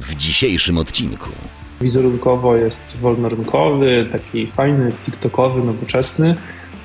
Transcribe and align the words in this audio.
W 0.00 0.14
dzisiejszym 0.14 0.78
odcinku. 0.78 1.30
Wizerunkowo 1.80 2.56
jest 2.56 2.96
wolnorynkowy, 3.00 4.06
taki 4.12 4.46
fajny, 4.46 4.92
tiktokowy, 5.06 5.62
nowoczesny, 5.62 6.34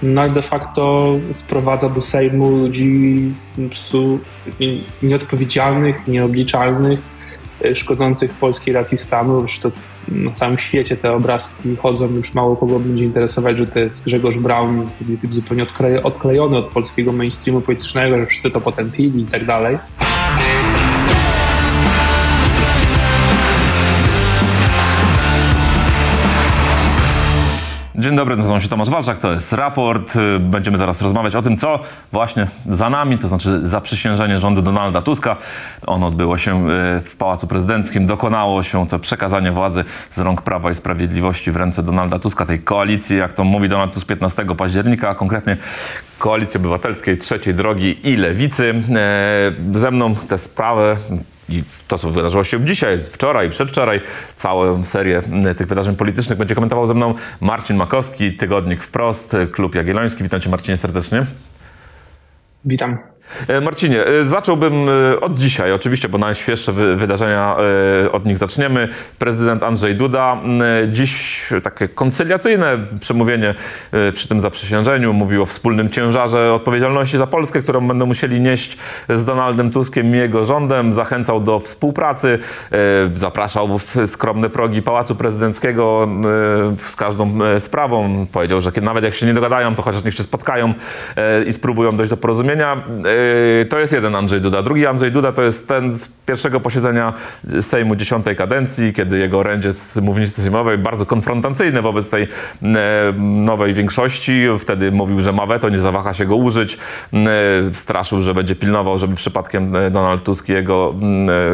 no 0.04 0.22
ale 0.22 0.32
de 0.32 0.42
facto 0.42 1.16
wprowadza 1.36 1.90
do 1.90 2.02
Sejmu 2.02 2.50
ludzi 2.50 3.34
po 3.56 3.70
prostu 3.70 4.20
nieodpowiedzialnych, 5.04 6.08
nieobliczalnych, 6.08 7.00
e, 7.66 7.76
szkodzących 7.76 8.34
polskiej 8.34 8.74
racji 8.74 8.98
stanu. 8.98 9.42
Już 9.42 9.60
to 9.60 9.72
na 10.08 10.32
całym 10.32 10.58
świecie 10.58 10.98
te 10.98 11.12
obrazki 11.12 11.76
chodzą, 11.76 12.08
już 12.16 12.34
mało 12.34 12.56
kogo 12.56 12.80
będzie 12.80 13.04
interesować, 13.04 13.58
że 13.58 13.68
to 13.68 13.80
jest 13.80 14.06
Grzegorz 14.06 14.38
Braun, 14.38 14.90
polityk 15.00 15.34
zupełnie 15.34 15.66
odklejony 16.04 16.58
od 16.58 16.68
polskiego 16.68 17.12
mainstreamu 17.12 17.62
politycznego, 17.62 18.18
że 18.18 18.26
wszyscy 18.26 18.52
to 18.52 18.62
potępili 18.62 19.22
i 19.22 19.26
tak 19.26 19.46
dalej. 19.46 19.78
Dzień 28.04 28.16
dobry, 28.16 28.36
nazywam 28.38 28.62
się 28.62 28.68
Tomasz 28.68 28.90
Walczak, 28.90 29.18
to 29.18 29.32
jest 29.32 29.54
raport. 29.54 30.14
Będziemy 30.40 30.78
zaraz 30.78 31.02
rozmawiać 31.02 31.36
o 31.36 31.42
tym, 31.42 31.58
co 31.58 31.80
właśnie 32.12 32.48
za 32.66 32.90
nami, 32.90 33.18
to 33.18 33.28
znaczy 33.28 33.60
zaprzysiężenie 33.68 34.40
rządu 34.40 34.62
Donalda 34.62 35.02
Tuska. 35.02 35.38
Ono 35.88 36.08
odbyło 36.08 36.38
się 36.38 36.70
e, 36.70 37.02
w 37.02 37.16
Pałacu 37.18 37.48
Prezydenckim, 37.48 38.08
dokonało 38.08 38.64
się 38.64 38.88
to 38.88 39.00
przekazanie 39.00 39.52
władzy 39.52 39.84
z 40.12 40.20
rąk 40.20 40.42
Prawa 40.42 40.72
i 40.72 40.76
Sprawiedliwości 40.76 41.52
w 41.52 41.56
ręce 41.56 41.84
Donalda 41.84 42.20
Tuska, 42.20 42.46
tej 42.46 42.60
koalicji, 42.60 43.18
jak 43.18 43.34
to 43.34 43.44
mówi 43.44 43.70
Donald 43.70 43.94
Tusk 43.94 44.08
15 44.08 44.46
października, 44.46 45.10
a 45.10 45.16
konkretnie 45.16 45.58
Koalicji 46.20 46.58
Obywatelskiej, 46.58 47.18
Trzeciej 47.18 47.54
Drogi 47.54 48.10
i 48.10 48.16
Lewicy. 48.16 48.74
E, 48.96 49.52
ze 49.72 49.92
mną 49.92 50.16
tę 50.16 50.38
sprawę 50.38 50.96
i 51.50 51.64
to, 51.88 51.98
co 51.98 52.12
wydarzyło 52.12 52.44
się 52.44 52.66
dzisiaj, 52.66 53.00
wczoraj, 53.00 53.50
przedwczoraj, 53.50 54.02
całą 54.36 54.84
serię 54.84 55.22
tych 55.58 55.68
wydarzeń 55.68 55.96
politycznych 55.96 56.40
będzie 56.40 56.56
komentował 56.56 56.88
ze 56.88 56.94
mną 56.94 57.16
Marcin 57.42 57.78
Makowski, 57.78 58.34
Tygodnik 58.34 58.84
Wprost, 58.84 59.36
Klub 59.52 59.76
Jagielloński. 59.76 60.24
Witam 60.24 60.40
cię 60.40 60.50
Marcinie 60.50 60.78
serdecznie. 60.78 61.26
Witam. 62.66 63.13
E, 63.48 63.62
Marcinie, 63.62 64.06
e, 64.06 64.24
zacząłbym 64.24 64.90
e, 64.90 65.20
od 65.20 65.40
dzisiaj, 65.40 65.74
oczywiście, 65.74 66.10
bo 66.10 66.18
najświeższe 66.18 66.72
wydarzenia 66.72 67.56
od 68.12 68.26
nich 68.26 68.38
zaczniemy. 68.38 68.88
Prezydent 69.20 69.64
Andrzej 69.64 69.96
Duda 69.96 70.38
dziś 70.88 71.44
takie 71.64 71.88
koncyliacyjne 71.88 72.78
przemówienie 73.02 73.56
przy 74.14 74.28
tym 74.28 74.42
zaprzysiężeniu 74.42 75.14
mówił 75.14 75.42
o 75.42 75.46
wspólnym 75.46 75.90
ciężarze 75.90 76.54
odpowiedzialności 76.54 77.18
za 77.18 77.28
Polskę, 77.28 77.62
którą 77.62 77.88
będą 77.88 78.06
musieli 78.06 78.42
nieść 78.42 78.78
z 79.10 79.26
Donaldem 79.26 79.72
Tuskiem 79.72 80.16
i 80.16 80.18
jego 80.18 80.46
rządem. 80.46 80.94
Zachęcał 80.94 81.40
do 81.40 81.60
współpracy, 81.60 82.40
zapraszał 83.16 83.80
w 83.80 83.98
skromne 84.06 84.50
progi 84.50 84.82
Pałacu 84.82 85.16
Prezydenckiego 85.16 86.08
z 86.78 86.96
każdą 86.96 87.40
sprawą. 87.60 88.26
Powiedział, 88.32 88.62
że 88.62 88.72
nawet 88.82 89.04
jak 89.04 89.14
się 89.14 89.26
nie 89.26 89.34
dogadają, 89.34 89.76
to 89.76 89.82
chociaż 89.82 90.04
niech 90.04 90.16
się 90.16 90.24
spotkają 90.24 90.74
i 91.48 91.54
spróbują 91.54 91.92
dojść 91.92 92.10
do 92.10 92.18
porozumienia 92.18 92.84
to 93.70 93.80
jest 93.80 93.94
jeden 93.94 94.16
Andrzej 94.16 94.42
Duda. 94.42 94.62
Drugi 94.62 94.88
Andrzej 94.88 95.12
Duda 95.12 95.32
to 95.32 95.44
jest 95.44 95.68
ten 95.68 95.98
z 95.98 96.08
pierwszego 96.08 96.60
posiedzenia 96.60 97.14
Sejmu 97.62 97.96
dziesiątej 97.96 98.36
kadencji, 98.36 98.94
kiedy 98.94 99.20
jego 99.20 99.40
orędzie 99.40 99.72
z 99.72 99.98
mównicy 99.98 100.42
sejmowej 100.42 100.78
bardzo 100.78 101.06
konfrontacyjne 101.06 101.82
wobec 101.82 102.10
tej 102.10 102.28
yy, 102.62 102.70
nowej 103.20 103.74
większości. 103.74 104.46
Wtedy 104.60 104.92
mówił, 104.92 105.22
że 105.22 105.32
ma 105.32 105.46
weto, 105.46 105.70
nie 105.70 105.80
zawaha 105.80 106.14
się 106.14 106.26
go 106.26 106.36
użyć. 106.36 106.78
Yy, 107.14 107.20
straszył, 107.72 108.22
że 108.22 108.34
będzie 108.34 108.56
pilnował, 108.56 109.00
żeby 109.00 109.16
przypadkiem 109.16 109.74
Donald 109.92 110.24
Tusk 110.24 110.50
i 110.50 110.52
jego 110.52 110.96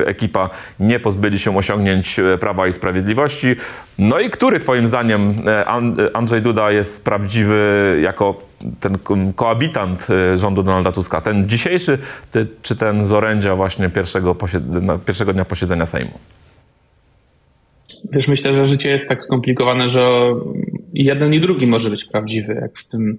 ekipa 0.05 0.49
nie 0.79 0.99
pozbyli 0.99 1.39
się 1.39 1.57
osiągnięć 1.57 2.19
Prawa 2.39 2.67
i 2.67 2.73
Sprawiedliwości. 2.73 3.55
No 3.99 4.19
i 4.19 4.29
który 4.29 4.59
twoim 4.59 4.87
zdaniem 4.87 5.33
Andrzej 6.13 6.41
Duda 6.41 6.71
jest 6.71 7.05
prawdziwy 7.05 7.99
jako 8.01 8.35
ten 8.79 8.97
koabitant 9.35 10.07
rządu 10.35 10.63
Donalda 10.63 10.91
Tuska? 10.91 11.21
Ten 11.21 11.49
dzisiejszy, 11.49 11.97
czy 12.61 12.75
ten 12.75 13.07
z 13.07 13.11
orędzia 13.11 13.55
właśnie 13.55 13.89
pierwszego, 13.89 14.35
pierwszego 15.05 15.33
dnia 15.33 15.45
posiedzenia 15.45 15.85
Sejmu? 15.85 16.19
Wiesz, 18.11 18.27
myślę, 18.27 18.53
że 18.53 18.67
życie 18.67 18.89
jest 18.89 19.09
tak 19.09 19.23
skomplikowane, 19.23 19.89
że 19.89 20.35
jeden 20.93 21.33
i 21.33 21.41
drugi 21.41 21.67
może 21.67 21.89
być 21.89 22.05
prawdziwy, 22.05 22.53
jak 22.53 22.79
w 22.79 22.87
tym 22.87 23.17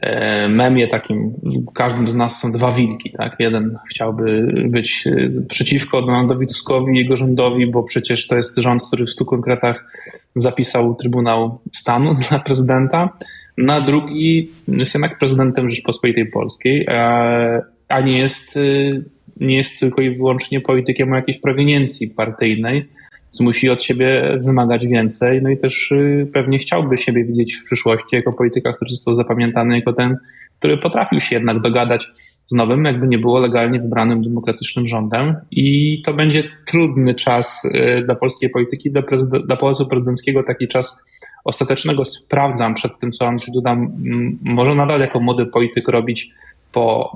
e, 0.00 0.48
memie 0.48 0.88
takim, 0.88 1.34
każdym 1.74 2.10
z 2.10 2.14
nas 2.14 2.40
są 2.40 2.52
dwa 2.52 2.72
wilki, 2.72 3.12
tak? 3.12 3.36
Jeden 3.38 3.76
chciałby 3.90 4.52
być 4.70 5.06
e, 5.06 5.46
przeciwko 5.48 6.02
Donaldowi 6.02 6.46
Tuskowi 6.46 6.94
i 6.94 6.98
jego 6.98 7.16
rządowi, 7.16 7.66
bo 7.66 7.82
przecież 7.82 8.26
to 8.26 8.36
jest 8.36 8.58
rząd, 8.58 8.82
który 8.82 9.06
w 9.06 9.10
stu 9.10 9.24
konkretach 9.24 9.84
zapisał 10.36 10.94
Trybunał 10.94 11.60
Stanu 11.72 12.14
dla 12.28 12.38
prezydenta, 12.38 13.08
na 13.58 13.80
drugi 13.80 14.50
jest 14.68 14.94
jednak 14.94 15.18
prezydentem 15.18 15.68
Rzeczpospolitej 15.68 16.30
Polskiej, 16.30 16.86
a 17.88 18.00
nie 18.00 18.18
jest, 18.18 18.56
y, 18.56 19.04
nie 19.36 19.56
jest 19.56 19.80
tylko 19.80 20.02
i 20.02 20.16
wyłącznie 20.16 20.60
politykiem 20.60 21.12
o 21.12 21.16
jakiejś 21.16 21.38
proweniencji 21.38 22.08
partyjnej, 22.08 22.88
co 23.30 23.44
musi 23.44 23.70
od 23.70 23.82
siebie 23.82 24.38
wymagać 24.44 24.86
więcej. 24.86 25.42
No 25.42 25.50
i 25.50 25.58
też 25.58 25.90
y, 25.90 26.30
pewnie 26.32 26.58
chciałby 26.58 26.98
siebie 26.98 27.24
widzieć 27.24 27.54
w 27.54 27.64
przyszłości 27.64 28.16
jako 28.16 28.32
polityka, 28.32 28.72
który 28.72 28.90
został 28.90 29.14
zapamiętany 29.14 29.76
jako 29.76 29.92
ten, 29.92 30.16
który 30.58 30.78
potrafił 30.78 31.20
się 31.20 31.36
jednak 31.36 31.60
dogadać 31.60 32.06
z 32.46 32.54
nowym, 32.54 32.84
jakby 32.84 33.08
nie 33.08 33.18
było 33.18 33.38
legalnie 33.38 33.80
wybranym 33.80 34.22
demokratycznym 34.22 34.86
rządem. 34.86 35.36
I 35.50 36.02
to 36.02 36.14
będzie 36.14 36.44
trudny 36.66 37.14
czas 37.14 37.64
y, 37.64 38.02
dla 38.06 38.14
polskiej 38.14 38.50
polityki, 38.50 38.90
dla, 38.90 39.02
prezyd- 39.02 39.46
dla 39.46 39.56
Pałacu 39.56 39.86
Prezydenckiego 39.86 40.42
taki 40.42 40.68
czas 40.68 41.04
ostatecznego 41.44 42.04
sprawdzam 42.04 42.74
przed 42.74 42.98
tym, 42.98 43.12
co 43.12 43.26
Andrzej 43.26 43.54
Duda 43.54 43.76
może 44.42 44.74
nadal 44.74 45.00
jako 45.00 45.20
młody 45.20 45.46
polityk 45.46 45.88
robić 45.88 46.30
po, 46.72 47.14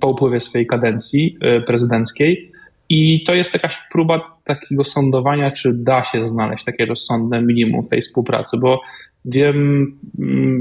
po 0.00 0.08
upływie 0.08 0.40
swojej 0.40 0.66
kadencji 0.66 1.36
y, 1.58 1.60
prezydenckiej. 1.60 2.52
I 2.88 3.24
to 3.24 3.34
jest 3.34 3.54
jakaś 3.54 3.78
próba 3.92 4.36
takiego 4.44 4.84
sądowania, 4.84 5.50
czy 5.50 5.72
da 5.74 6.04
się 6.04 6.28
znaleźć 6.28 6.64
takie 6.64 6.86
rozsądne 6.86 7.42
minimum 7.42 7.82
w 7.82 7.88
tej 7.88 8.02
współpracy, 8.02 8.56
bo 8.60 8.80
wiem 9.24 9.86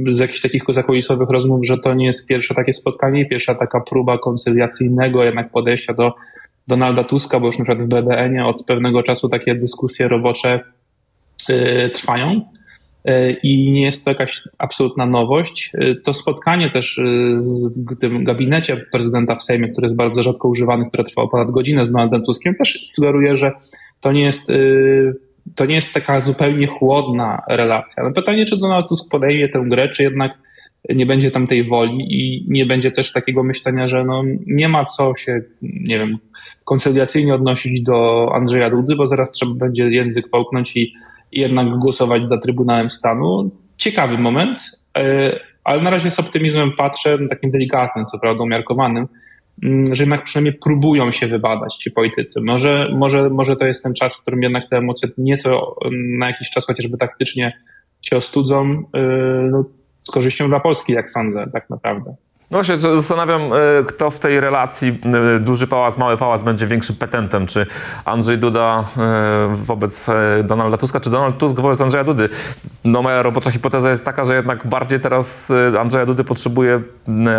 z 0.07 0.19
jakichś 0.19 0.41
takich 0.41 0.63
zakulisowych 0.69 1.29
rozmów, 1.29 1.65
że 1.65 1.77
to 1.77 1.93
nie 1.93 2.05
jest 2.05 2.27
pierwsze 2.27 2.55
takie 2.55 2.73
spotkanie, 2.73 3.25
pierwsza 3.25 3.55
taka 3.55 3.81
próba 3.81 4.17
koncyliacyjnego 4.17 5.23
jednak 5.23 5.51
podejścia 5.51 5.93
do 5.93 6.13
Donalda 6.67 7.03
Tuska, 7.03 7.39
bo 7.39 7.45
już 7.45 7.59
na 7.59 7.65
przykład 7.65 7.85
w 7.85 7.89
BBN-ie 7.89 8.45
od 8.45 8.65
pewnego 8.65 9.03
czasu 9.03 9.29
takie 9.29 9.55
dyskusje 9.55 10.07
robocze 10.07 10.59
y, 11.49 11.91
trwają. 11.93 12.41
E, 13.05 13.31
i 13.31 13.71
nie 13.71 13.81
jest 13.81 14.05
to 14.05 14.11
jakaś 14.11 14.41
absolutna 14.57 15.05
nowość. 15.05 15.71
E, 15.73 15.95
to 15.95 16.13
spotkanie 16.13 16.71
też 16.71 16.99
e, 16.99 17.03
w 17.91 17.99
tym 17.99 18.23
gabinecie 18.23 18.77
prezydenta 18.91 19.35
w 19.35 19.43
Sejmie, 19.43 19.67
który 19.67 19.85
jest 19.85 19.95
bardzo 19.95 20.23
rzadko 20.23 20.47
używany, 20.47 20.85
które 20.87 21.03
trwało 21.03 21.27
ponad 21.27 21.51
godzinę 21.51 21.85
z 21.85 21.91
Donaldem 21.91 22.23
Tuskiem, 22.23 22.55
też 22.55 22.83
sugeruje, 22.87 23.35
że 23.35 23.51
to 24.01 24.11
nie 24.11 24.25
jest 24.25 24.51
to 25.55 25.65
nie 25.65 25.75
jest 25.75 25.93
taka 25.93 26.21
zupełnie 26.21 26.67
chłodna 26.67 27.41
relacja. 27.49 28.03
No 28.03 28.11
pytanie, 28.11 28.45
czy 28.45 28.57
Donald 28.59 28.89
Tusk 28.89 29.11
podejmie 29.11 29.49
tę 29.49 29.63
grę, 29.67 29.89
czy 29.89 30.03
jednak 30.03 30.37
nie 30.89 31.05
będzie 31.05 31.31
tam 31.31 31.47
tej 31.47 31.67
woli 31.67 32.05
i 32.09 32.45
nie 32.47 32.65
będzie 32.65 32.91
też 32.91 33.11
takiego 33.11 33.43
myślenia, 33.43 33.87
że 33.87 34.03
no 34.03 34.23
nie 34.45 34.69
ma 34.69 34.85
co 34.85 35.15
się, 35.15 35.41
nie 35.61 35.99
wiem, 35.99 36.17
koncyliacyjnie 36.63 37.35
odnosić 37.35 37.83
do 37.83 38.29
Andrzeja 38.35 38.69
Dudy, 38.69 38.95
bo 38.95 39.07
zaraz 39.07 39.31
trzeba 39.31 39.51
będzie 39.55 39.89
język 39.89 40.29
połknąć 40.29 40.77
i 40.77 40.91
jednak 41.35 41.69
głosować 41.69 42.25
za 42.25 42.37
Trybunałem 42.37 42.89
Stanu. 42.89 43.51
Ciekawy 43.77 44.17
moment, 44.17 44.59
e, 44.97 45.39
ale 45.63 45.81
na 45.83 45.89
razie 45.89 46.11
z 46.11 46.19
optymizmem 46.19 46.71
patrzę, 46.77 47.17
takim 47.29 47.49
delikatnym, 47.49 48.05
co 48.05 48.19
prawda 48.19 48.43
umiarkowanym, 48.43 49.07
mm, 49.63 49.95
że 49.95 50.03
jednak 50.03 50.23
przynajmniej 50.23 50.53
próbują 50.63 51.11
się 51.11 51.27
wybadać 51.27 51.75
ci 51.75 51.91
politycy. 51.91 52.41
Może, 52.45 52.89
może, 52.93 53.29
może 53.29 53.55
to 53.55 53.65
jest 53.65 53.83
ten 53.83 53.93
czas, 53.93 54.13
w 54.13 54.21
którym 54.21 54.41
jednak 54.41 54.69
te 54.69 54.77
emocje 54.77 55.09
nieco 55.17 55.75
mm, 55.85 56.17
na 56.17 56.27
jakiś 56.27 56.49
czas 56.49 56.67
chociażby 56.67 56.97
taktycznie 56.97 57.53
się 58.01 58.17
ostudzą, 58.17 58.83
e, 58.93 59.01
no, 59.51 59.65
z 59.99 60.11
korzyścią 60.11 60.47
dla 60.47 60.59
Polski, 60.59 60.93
jak 60.93 61.09
sądzę, 61.09 61.49
tak 61.53 61.69
naprawdę. 61.69 62.15
No 62.51 62.63
się 62.63 62.77
zastanawiam, 62.77 63.41
e, 63.41 63.83
kto 63.87 64.11
w 64.11 64.19
tej 64.19 64.39
relacji 64.39 64.99
e, 65.35 65.39
duży 65.39 65.67
pałac, 65.67 65.97
mały 65.97 66.17
pałac 66.17 66.43
będzie 66.43 66.67
większym 66.67 66.95
petentem. 66.95 67.47
Czy 67.47 67.65
Andrzej 68.05 68.37
Duda 68.37 68.83
e, 68.97 69.55
wobec 69.55 70.07
Donalda 70.43 70.77
Tuska, 70.77 70.99
czy 70.99 71.09
Donald 71.09 71.37
Tusk 71.37 71.55
wobec 71.55 71.81
Andrzeja 71.81 72.03
Dudy. 72.03 72.29
No 72.83 73.01
moja 73.01 73.23
robocza 73.23 73.51
hipoteza 73.51 73.89
jest 73.89 74.05
taka, 74.05 74.25
że 74.25 74.35
jednak 74.35 74.67
bardziej 74.67 74.99
teraz 74.99 75.51
Andrzeja 75.79 76.05
Dudy 76.05 76.23
potrzebuje 76.23 76.81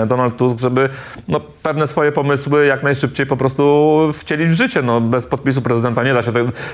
Donald 0.06 0.37
Tusk, 0.37 0.61
żeby 0.61 0.88
no, 1.29 1.41
pewne 1.62 1.87
swoje 1.87 2.12
pomysły 2.12 2.67
jak 2.67 2.82
najszybciej 2.82 3.26
po 3.26 3.37
prostu 3.37 4.00
wcielić 4.12 4.49
w 4.49 4.52
życie. 4.52 4.82
No, 4.82 5.00
bez 5.00 5.26
podpisu 5.26 5.62
prezydenta 5.62 6.05
nie 6.05 6.14
da 6.14 6.23
się 6.23 6.32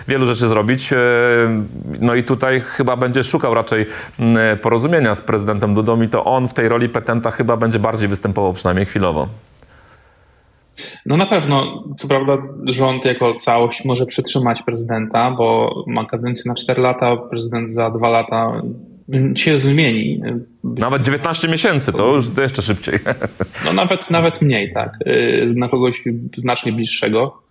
wielu 0.08 0.26
rzeczy 0.26 0.48
zrobić. 0.48 0.90
No 2.00 2.14
i 2.14 2.24
tutaj 2.24 2.60
chyba 2.60 2.96
będzie 2.96 3.24
szukał 3.24 3.54
raczej 3.54 3.86
porozumienia 4.62 5.14
z 5.14 5.20
prezydentem 5.20 5.74
Dudą 5.74 6.02
i 6.02 6.08
to 6.08 6.24
on 6.24 6.48
w 6.48 6.54
tej 6.54 6.68
roli 6.68 6.88
petenta 6.88 7.30
chyba 7.30 7.56
będzie 7.56 7.78
bardziej 7.78 8.08
występował 8.08 8.21
występował 8.22 8.52
przynajmniej 8.52 8.86
chwilowo. 8.86 9.28
No 11.06 11.16
na 11.16 11.26
pewno, 11.26 11.84
co 11.96 12.08
prawda 12.08 12.38
rząd 12.64 13.04
jako 13.04 13.34
całość 13.34 13.84
może 13.84 14.06
przytrzymać 14.06 14.62
prezydenta, 14.62 15.30
bo 15.30 15.74
ma 15.86 16.04
kadencję 16.04 16.42
na 16.46 16.54
4 16.54 16.82
lata, 16.82 17.16
prezydent 17.16 17.72
za 17.72 17.90
2 17.90 18.08
lata 18.08 18.62
się 19.34 19.58
zmieni. 19.58 20.20
Nawet 20.64 21.02
19 21.02 21.48
miesięcy, 21.48 21.92
to 21.92 22.14
już 22.14 22.36
jeszcze 22.36 22.62
szybciej. 22.62 22.98
No 23.64 23.72
nawet, 23.72 24.10
nawet 24.10 24.42
mniej, 24.42 24.72
tak. 24.72 24.98
Y, 25.06 25.52
na 25.56 25.68
kogoś 25.68 26.02
znacznie 26.36 26.72
bliższego. 26.72 27.42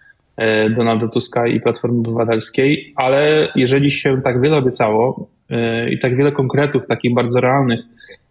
Y, 0.41 0.69
Donalda 0.69 1.07
Tuska 1.07 1.47
i 1.47 1.59
Platformy 1.59 1.99
Obywatelskiej, 1.99 2.93
ale 2.95 3.47
jeżeli 3.55 3.91
się 3.91 4.21
tak 4.21 4.41
wiele 4.41 4.57
obiecało 4.57 5.27
i 5.89 5.99
tak 5.99 6.15
wiele 6.15 6.31
konkretów, 6.31 6.87
takich 6.87 7.13
bardzo 7.13 7.41
realnych, 7.41 7.79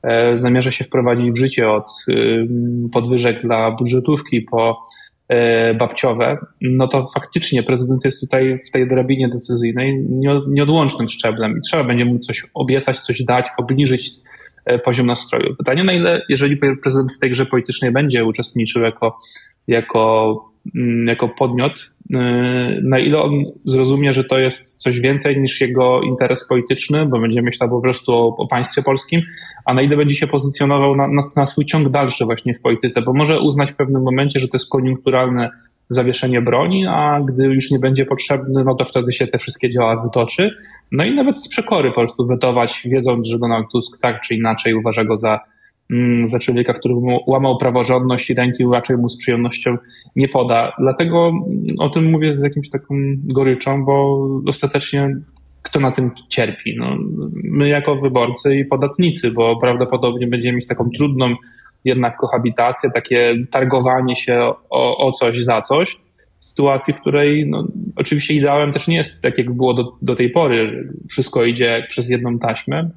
E, 0.02 0.36
zamierza 0.36 0.70
się 0.70 0.84
wprowadzić 0.84 1.30
w 1.30 1.38
życie 1.38 1.70
od 1.70 1.86
y, 2.08 2.48
podwyżek 2.92 3.42
dla 3.42 3.70
budżetówki 3.70 4.42
po 4.42 4.86
e, 5.28 5.74
babciowe, 5.74 6.38
no 6.60 6.88
to 6.88 7.06
faktycznie 7.14 7.62
prezydent 7.62 8.04
jest 8.04 8.20
tutaj 8.20 8.58
w 8.68 8.70
tej 8.70 8.88
drabinie 8.88 9.28
decyzyjnej 9.28 10.06
nieodłącznym 10.48 11.08
szczeblem 11.08 11.58
i 11.58 11.60
trzeba 11.60 11.84
będzie 11.84 12.04
mu 12.04 12.18
coś 12.18 12.42
obiecać, 12.54 12.98
coś 12.98 13.22
dać, 13.22 13.46
obniżyć 13.58 14.10
e, 14.64 14.78
poziom 14.78 15.06
nastroju. 15.06 15.56
Pytanie, 15.56 15.84
na 15.84 15.92
ile, 15.92 16.22
jeżeli 16.28 16.56
prezydent 16.56 17.12
w 17.12 17.18
tej 17.18 17.30
grze 17.30 17.46
politycznej 17.46 17.92
będzie 17.92 18.24
uczestniczył 18.24 18.82
jako, 18.82 19.18
jako, 19.68 20.34
jako 21.06 21.28
podmiot, 21.28 21.72
y, 21.80 22.16
na 22.82 22.98
ile 22.98 23.22
on 23.22 23.32
zrozumie, 23.64 24.12
że 24.12 24.24
to 24.24 24.38
jest 24.38 24.82
coś 24.82 25.00
więcej 25.00 25.40
niż 25.40 25.60
jego 25.60 26.00
interes 26.00 26.48
polityczny, 26.48 27.06
bo 27.06 27.20
będzie 27.20 27.42
myślał 27.42 27.70
po 27.70 27.80
prostu 27.80 28.12
o, 28.12 28.36
o 28.36 28.46
państwie 28.46 28.82
polskim, 28.82 29.20
a 29.64 29.74
na 29.74 29.82
ile 29.82 29.96
będzie 29.96 30.14
się 30.14 30.26
pozycjonował 30.26 30.96
na, 30.96 31.08
na, 31.08 31.20
na, 31.36 31.46
swój 31.46 31.64
ciąg 31.64 31.88
dalszy 31.88 32.24
właśnie 32.24 32.54
w 32.54 32.60
polityce, 32.60 33.02
bo 33.02 33.12
może 33.12 33.40
uznać 33.40 33.72
w 33.72 33.76
pewnym 33.76 34.02
momencie, 34.02 34.40
że 34.40 34.48
to 34.48 34.56
jest 34.56 34.70
koniunkturalne 34.70 35.50
zawieszenie 35.88 36.42
broni, 36.42 36.86
a 36.86 37.20
gdy 37.28 37.44
już 37.44 37.70
nie 37.70 37.78
będzie 37.78 38.04
potrzebny, 38.04 38.64
no 38.64 38.74
to 38.74 38.84
wtedy 38.84 39.12
się 39.12 39.26
te 39.26 39.38
wszystkie 39.38 39.70
działa 39.70 40.02
wytoczy. 40.02 40.50
No 40.92 41.04
i 41.04 41.14
nawet 41.14 41.36
z 41.36 41.48
przekory 41.48 41.88
po 41.88 42.00
prostu 42.00 42.26
wetować, 42.26 42.82
wiedząc, 42.84 43.26
że 43.26 43.38
Donald 43.38 43.66
Tusk 43.72 44.02
tak 44.02 44.20
czy 44.20 44.34
inaczej 44.34 44.74
uważa 44.74 45.04
go 45.04 45.16
za, 45.16 45.30
mm, 45.30 45.40
za 46.24 46.38
człowieka, 46.38 46.72
który 46.74 46.94
łamał 47.26 47.58
praworządność 47.58 48.30
i 48.30 48.34
ręki 48.34 48.64
raczej 48.72 48.96
mu 48.96 49.08
z 49.08 49.16
przyjemnością 49.16 49.76
nie 50.16 50.28
poda. 50.28 50.72
Dlatego 50.78 51.32
o 51.78 51.88
tym 51.88 52.10
mówię 52.10 52.34
z 52.34 52.42
jakimś 52.42 52.70
taką 52.70 52.94
goryczą, 53.24 53.84
bo 53.84 54.26
ostatecznie 54.46 55.16
kto 55.62 55.80
na 55.80 55.92
tym 55.92 56.10
cierpi? 56.28 56.76
No, 56.78 56.96
my 57.34 57.68
jako 57.68 57.96
wyborcy 57.96 58.56
i 58.56 58.64
podatnicy, 58.64 59.30
bo 59.30 59.60
prawdopodobnie 59.60 60.26
będziemy 60.26 60.56
mieć 60.56 60.66
taką 60.66 60.90
trudną 60.96 61.34
jednak 61.84 62.16
kohabitację, 62.16 62.90
takie 62.94 63.34
targowanie 63.50 64.16
się 64.16 64.52
o, 64.70 65.06
o 65.06 65.12
coś 65.12 65.44
za 65.44 65.60
coś, 65.60 65.96
w 66.40 66.44
sytuacji, 66.44 66.94
w 66.94 67.00
której 67.00 67.46
no, 67.50 67.66
oczywiście 67.96 68.34
ideałem 68.34 68.72
też 68.72 68.88
nie 68.88 68.96
jest 68.96 69.22
tak, 69.22 69.38
jak 69.38 69.52
było 69.52 69.74
do, 69.74 69.92
do 70.02 70.14
tej 70.14 70.30
pory, 70.30 70.88
wszystko 71.10 71.44
idzie 71.44 71.86
przez 71.88 72.10
jedną 72.10 72.38
taśmę, 72.38 72.90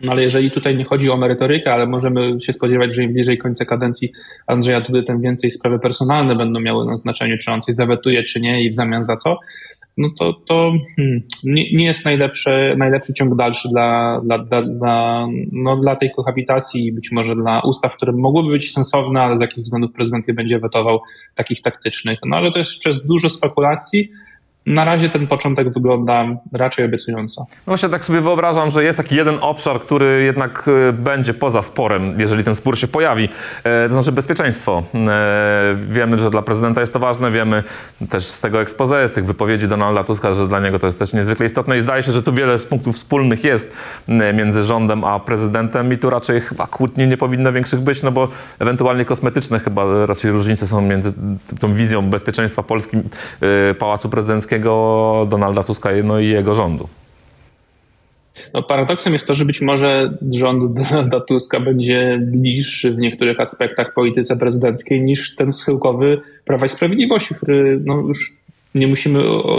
no 0.00 0.12
ale 0.12 0.22
jeżeli 0.22 0.50
tutaj 0.50 0.76
nie 0.76 0.84
chodzi 0.84 1.10
o 1.10 1.16
merytorykę, 1.16 1.72
ale 1.72 1.86
możemy 1.86 2.40
się 2.40 2.52
spodziewać, 2.52 2.94
że 2.94 3.02
im 3.02 3.12
bliżej 3.12 3.38
końca 3.38 3.64
kadencji 3.64 4.12
Andrzeja 4.46 4.80
Dudy, 4.80 5.02
tym 5.02 5.20
więcej 5.20 5.50
sprawy 5.50 5.78
personalne 5.78 6.36
będą 6.36 6.60
miały 6.60 6.86
na 6.86 6.96
znaczeniu, 6.96 7.36
czy 7.36 7.52
on 7.52 7.62
coś 7.62 7.74
zawetuje, 7.74 8.24
czy 8.24 8.40
nie 8.40 8.64
i 8.64 8.70
w 8.70 8.74
zamian 8.74 9.04
za 9.04 9.16
co, 9.16 9.38
no 9.96 10.08
to, 10.18 10.32
to 10.32 10.72
hmm, 10.96 11.22
nie, 11.44 11.72
nie, 11.72 11.84
jest 11.84 12.04
najlepszy, 12.04 12.74
najlepszy 12.78 13.14
ciąg 13.14 13.36
dalszy 13.36 13.68
dla, 13.68 14.20
dla, 14.24 14.38
dla, 14.38 14.62
dla, 14.62 15.26
no, 15.52 15.76
dla 15.76 15.96
tej 15.96 16.10
kohabitacji 16.10 16.86
i 16.86 16.92
być 16.92 17.12
może 17.12 17.36
dla 17.36 17.60
ustaw, 17.60 17.96
które 17.96 18.12
mogłyby 18.12 18.50
być 18.50 18.72
sensowne, 18.72 19.22
ale 19.22 19.38
z 19.38 19.40
jakichś 19.40 19.62
względów 19.62 19.92
prezydent 19.92 20.28
je 20.28 20.34
będzie 20.34 20.58
wetował 20.58 21.00
takich 21.34 21.62
taktycznych. 21.62 22.18
No 22.26 22.36
ale 22.36 22.50
to 22.50 22.58
jest 22.58 22.80
przez 22.80 23.06
dużo 23.06 23.28
spekulacji 23.28 24.10
na 24.66 24.84
razie 24.84 25.10
ten 25.10 25.26
początek 25.26 25.72
wygląda 25.72 26.26
raczej 26.52 26.84
obiecująco. 26.84 27.40
No 27.40 27.46
właśnie 27.66 27.88
tak 27.88 28.04
sobie 28.04 28.20
wyobrażam, 28.20 28.70
że 28.70 28.84
jest 28.84 28.96
taki 28.98 29.16
jeden 29.16 29.38
obszar, 29.40 29.80
który 29.80 30.22
jednak 30.24 30.70
e, 30.88 30.92
będzie 30.92 31.34
poza 31.34 31.62
sporem, 31.62 32.20
jeżeli 32.20 32.44
ten 32.44 32.54
spór 32.54 32.78
się 32.78 32.88
pojawi, 32.88 33.28
e, 33.64 33.88
to 33.88 33.94
znaczy 33.94 34.12
bezpieczeństwo. 34.12 34.82
E, 34.94 35.76
wiemy, 35.88 36.18
że 36.18 36.30
dla 36.30 36.42
prezydenta 36.42 36.80
jest 36.80 36.92
to 36.92 36.98
ważne, 36.98 37.30
wiemy 37.30 37.62
też 38.10 38.24
z 38.24 38.40
tego 38.40 38.60
expose, 38.60 39.08
z 39.08 39.12
tych 39.12 39.26
wypowiedzi 39.26 39.68
Donalda 39.68 40.04
Tuska, 40.04 40.34
że 40.34 40.48
dla 40.48 40.60
niego 40.60 40.78
to 40.78 40.86
jest 40.86 40.98
też 40.98 41.12
niezwykle 41.12 41.46
istotne 41.46 41.76
i 41.76 41.80
zdaje 41.80 42.02
się, 42.02 42.12
że 42.12 42.22
tu 42.22 42.32
wiele 42.32 42.58
z 42.58 42.66
punktów 42.66 42.96
wspólnych 42.96 43.44
jest 43.44 43.76
między 44.34 44.62
rządem 44.62 45.04
a 45.04 45.20
prezydentem 45.20 45.92
i 45.92 45.98
tu 45.98 46.10
raczej 46.10 46.40
chyba 46.40 46.66
kłótni 46.66 47.06
nie 47.06 47.16
powinno 47.16 47.52
większych 47.52 47.80
być, 47.80 48.02
no 48.02 48.12
bo 48.12 48.28
ewentualnie 48.58 49.04
kosmetyczne 49.04 49.60
chyba 49.60 50.06
raczej 50.06 50.30
różnice 50.30 50.66
są 50.66 50.80
między 50.80 51.12
tą 51.60 51.72
wizją 51.72 52.02
bezpieczeństwa 52.02 52.62
Polski, 52.62 52.96
Pałacu 53.78 54.08
Prezydenckiego 54.08 54.53
Donalda 55.28 55.62
Tuska 55.62 55.90
no 56.04 56.20
i 56.20 56.28
jego 56.28 56.54
rządu. 56.54 56.88
No, 58.54 58.62
paradoksem 58.62 59.12
jest 59.12 59.26
to, 59.26 59.34
że 59.34 59.44
być 59.44 59.60
może 59.60 60.18
rząd 60.32 60.64
Donalda 60.80 61.20
Tuska 61.20 61.60
będzie 61.60 62.18
bliższy 62.22 62.90
w 62.90 62.98
niektórych 62.98 63.40
aspektach 63.40 63.92
polityce 63.94 64.36
prezydenckiej 64.36 65.02
niż 65.02 65.36
ten 65.36 65.52
schyłkowy 65.52 66.20
Prawa 66.44 66.66
i 66.66 66.68
Sprawiedliwości, 66.68 67.34
który 67.34 67.80
no, 67.84 67.94
już 67.96 68.30
nie 68.74 68.86
musimy 68.86 69.18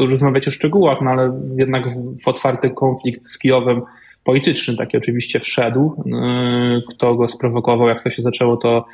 rozmawiać 0.09 0.47
o 0.47 0.51
szczegółach, 0.51 1.01
no, 1.01 1.11
ale 1.11 1.39
jednak 1.57 1.89
w, 1.89 2.23
w 2.23 2.27
otwarty 2.27 2.69
konflikt 2.69 3.25
z 3.25 3.39
Kijowem 3.39 3.81
polityczny 4.23 4.77
taki 4.77 4.97
oczywiście 4.97 5.39
wszedł. 5.39 6.03
Yy, 6.05 6.83
kto 6.89 7.15
go 7.15 7.27
sprowokował, 7.27 7.87
jak 7.87 8.03
to 8.03 8.09
się 8.09 8.21
zaczęło, 8.21 8.57
to 8.57 8.85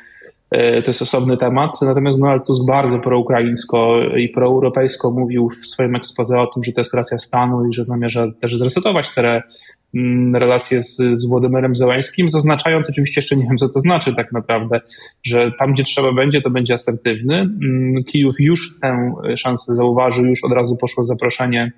to 0.52 0.90
jest 0.90 1.02
osobny 1.02 1.36
temat. 1.36 1.82
Natomiast 1.82 2.20
Donald 2.20 2.46
Tusk 2.46 2.66
bardzo 2.66 2.98
proukraińsko 2.98 4.00
i 4.16 4.28
proeuropejsko 4.28 5.10
mówił 5.10 5.48
w 5.48 5.66
swoim 5.66 5.94
ekspoze 5.96 6.40
o 6.40 6.46
tym, 6.46 6.64
że 6.64 6.72
to 6.72 6.80
jest 6.80 6.94
racja 6.94 7.18
stanu 7.18 7.66
i 7.66 7.72
że 7.72 7.84
zamierza 7.84 8.26
też 8.40 8.56
zresetować 8.56 9.14
te 9.14 9.42
mm, 9.94 10.36
relacje 10.36 10.82
z, 10.82 10.96
z 10.96 11.28
Włodymerem 11.28 11.76
Zełańskim, 11.76 12.30
zaznaczając 12.30 12.90
oczywiście 12.90 13.20
jeszcze 13.20 13.36
nie 13.36 13.44
wiem, 13.44 13.58
co 13.58 13.68
to 13.68 13.80
znaczy 13.80 14.14
tak 14.14 14.32
naprawdę, 14.32 14.80
że 15.22 15.52
tam, 15.58 15.72
gdzie 15.72 15.84
trzeba 15.84 16.12
będzie, 16.12 16.40
to 16.40 16.50
będzie 16.50 16.74
asertywny. 16.74 17.36
Mm, 17.36 18.04
Kijów 18.04 18.34
już 18.40 18.80
tę 18.80 19.12
szansę 19.36 19.74
zauważył, 19.74 20.24
już 20.24 20.44
od 20.44 20.52
razu 20.52 20.76
poszło 20.76 21.04
zaproszenie 21.04 21.72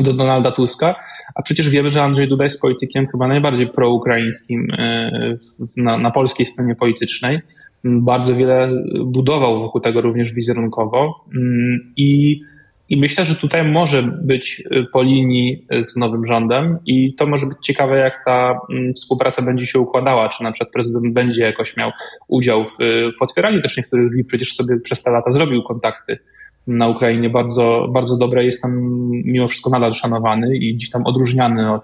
do 0.00 0.12
Donalda 0.12 0.50
Tuska, 0.50 0.94
a 1.34 1.42
przecież 1.42 1.70
wiemy, 1.70 1.90
że 1.90 2.02
Andrzej 2.02 2.28
Duda 2.28 2.44
jest 2.44 2.60
politykiem 2.60 3.06
chyba 3.06 3.28
najbardziej 3.28 3.66
proukraińskim 3.66 4.70
e, 4.70 5.34
na, 5.76 5.98
na 5.98 6.10
polskiej 6.10 6.46
scenie 6.46 6.74
politycznej 6.74 7.40
bardzo 7.84 8.34
wiele 8.34 8.70
budował 9.04 9.60
wokół 9.60 9.80
tego 9.80 10.00
również 10.00 10.32
wizerunkowo. 10.32 11.24
Mm, 11.34 11.92
i, 11.96 12.40
i 12.88 12.96
myślę, 12.96 13.24
że 13.24 13.34
tutaj 13.34 13.64
może 13.64 14.02
być 14.22 14.62
po 14.92 15.02
linii 15.02 15.66
z 15.80 15.96
nowym 15.96 16.24
rządem 16.24 16.78
i 16.86 17.14
to 17.14 17.26
może 17.26 17.46
być 17.46 17.56
ciekawe, 17.62 17.98
jak 17.98 18.24
ta 18.24 18.58
mm, 18.70 18.94
współpraca 18.94 19.42
będzie 19.42 19.66
się 19.66 19.78
układała, 19.78 20.28
czy 20.28 20.44
na 20.44 20.52
przykład 20.52 20.72
prezydent 20.72 21.14
będzie 21.14 21.42
jakoś 21.42 21.76
miał 21.76 21.90
udział 22.28 22.64
w, 22.64 22.76
w 23.18 23.22
otwieraniu 23.22 23.62
też 23.62 23.76
niektórych 23.76 24.10
drzwi, 24.10 24.24
przecież 24.24 24.54
sobie 24.54 24.80
przez 24.80 25.02
te 25.02 25.10
lata 25.10 25.30
zrobił 25.30 25.62
kontakty 25.62 26.18
na 26.66 26.88
Ukrainie. 26.88 27.30
Bardzo, 27.30 27.88
bardzo 27.92 28.16
dobre, 28.16 28.44
jest 28.44 28.62
tam 28.62 28.72
mimo 29.10 29.48
wszystko 29.48 29.70
nadal 29.70 29.94
szanowany 29.94 30.56
i 30.56 30.74
gdzieś 30.74 30.90
tam 30.90 31.06
odróżniany 31.06 31.72
od 31.72 31.82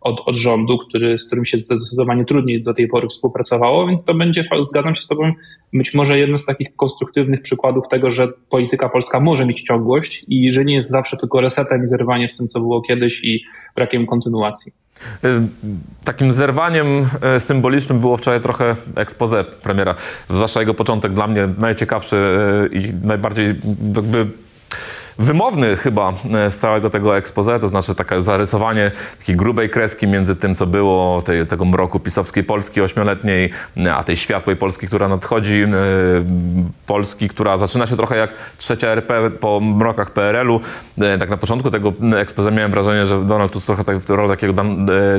od, 0.00 0.22
od 0.26 0.36
rządu, 0.36 0.78
który, 0.78 1.18
z 1.18 1.26
którym 1.26 1.44
się 1.44 1.58
zdecydowanie 1.58 2.24
trudniej 2.24 2.62
do 2.62 2.74
tej 2.74 2.88
pory 2.88 3.08
współpracowało, 3.08 3.86
więc 3.86 4.04
to 4.04 4.14
będzie, 4.14 4.44
zgadzam 4.60 4.94
się 4.94 5.02
z 5.02 5.06
Tobą, 5.06 5.32
być 5.72 5.94
może 5.94 6.18
jedno 6.18 6.38
z 6.38 6.44
takich 6.44 6.76
konstruktywnych 6.76 7.42
przykładów 7.42 7.88
tego, 7.88 8.10
że 8.10 8.28
polityka 8.50 8.88
polska 8.88 9.20
może 9.20 9.46
mieć 9.46 9.62
ciągłość 9.62 10.24
i 10.28 10.52
że 10.52 10.64
nie 10.64 10.74
jest 10.74 10.90
zawsze 10.90 11.16
tylko 11.16 11.40
resetem 11.40 11.84
i 11.84 11.88
zerwaniem 11.88 12.28
w 12.28 12.36
tym, 12.36 12.46
co 12.46 12.60
było 12.60 12.82
kiedyś 12.82 13.24
i 13.24 13.44
brakiem 13.76 14.06
kontynuacji. 14.06 14.72
Takim 16.04 16.32
zerwaniem 16.32 17.06
y, 17.36 17.40
symbolicznym 17.40 18.00
było 18.00 18.16
wczoraj 18.16 18.40
trochę 18.40 18.76
expose 18.96 19.44
premiera, 19.44 19.94
zwłaszcza 20.30 20.60
jego 20.60 20.74
początek 20.74 21.12
dla 21.12 21.26
mnie 21.26 21.48
najciekawszy 21.58 22.16
y, 22.16 22.78
i 22.78 23.06
najbardziej 23.06 23.46
jakby 23.96 24.26
wymowny 25.18 25.76
chyba 25.76 26.12
z 26.50 26.56
całego 26.56 26.90
tego 26.90 27.16
expose, 27.16 27.58
to 27.58 27.68
znaczy 27.68 27.94
takie 27.94 28.22
zarysowanie 28.22 28.90
takiej 29.18 29.36
grubej 29.36 29.70
kreski 29.70 30.06
między 30.06 30.36
tym, 30.36 30.54
co 30.54 30.66
było 30.66 31.22
tej, 31.22 31.46
tego 31.46 31.64
mroku 31.64 32.00
pisowskiej 32.00 32.44
Polski 32.44 32.80
ośmioletniej, 32.80 33.50
a 33.94 34.04
tej 34.04 34.16
światłej 34.16 34.56
Polski, 34.56 34.86
która 34.86 35.08
nadchodzi, 35.08 35.64
Polski, 36.86 37.28
która 37.28 37.56
zaczyna 37.56 37.86
się 37.86 37.96
trochę 37.96 38.16
jak 38.16 38.30
trzecia 38.58 38.88
RP 38.88 39.30
po 39.30 39.60
mrokach 39.60 40.10
PRL-u. 40.10 40.60
Tak 41.18 41.30
na 41.30 41.36
początku 41.36 41.70
tego 41.70 41.92
expose 42.16 42.52
miałem 42.52 42.70
wrażenie, 42.70 43.06
że 43.06 43.24
Donald 43.24 43.52
Tusk 43.52 43.66
trochę 43.66 43.84
tak 43.84 43.98
w 43.98 44.10
rolę 44.10 44.28
takiego 44.28 44.64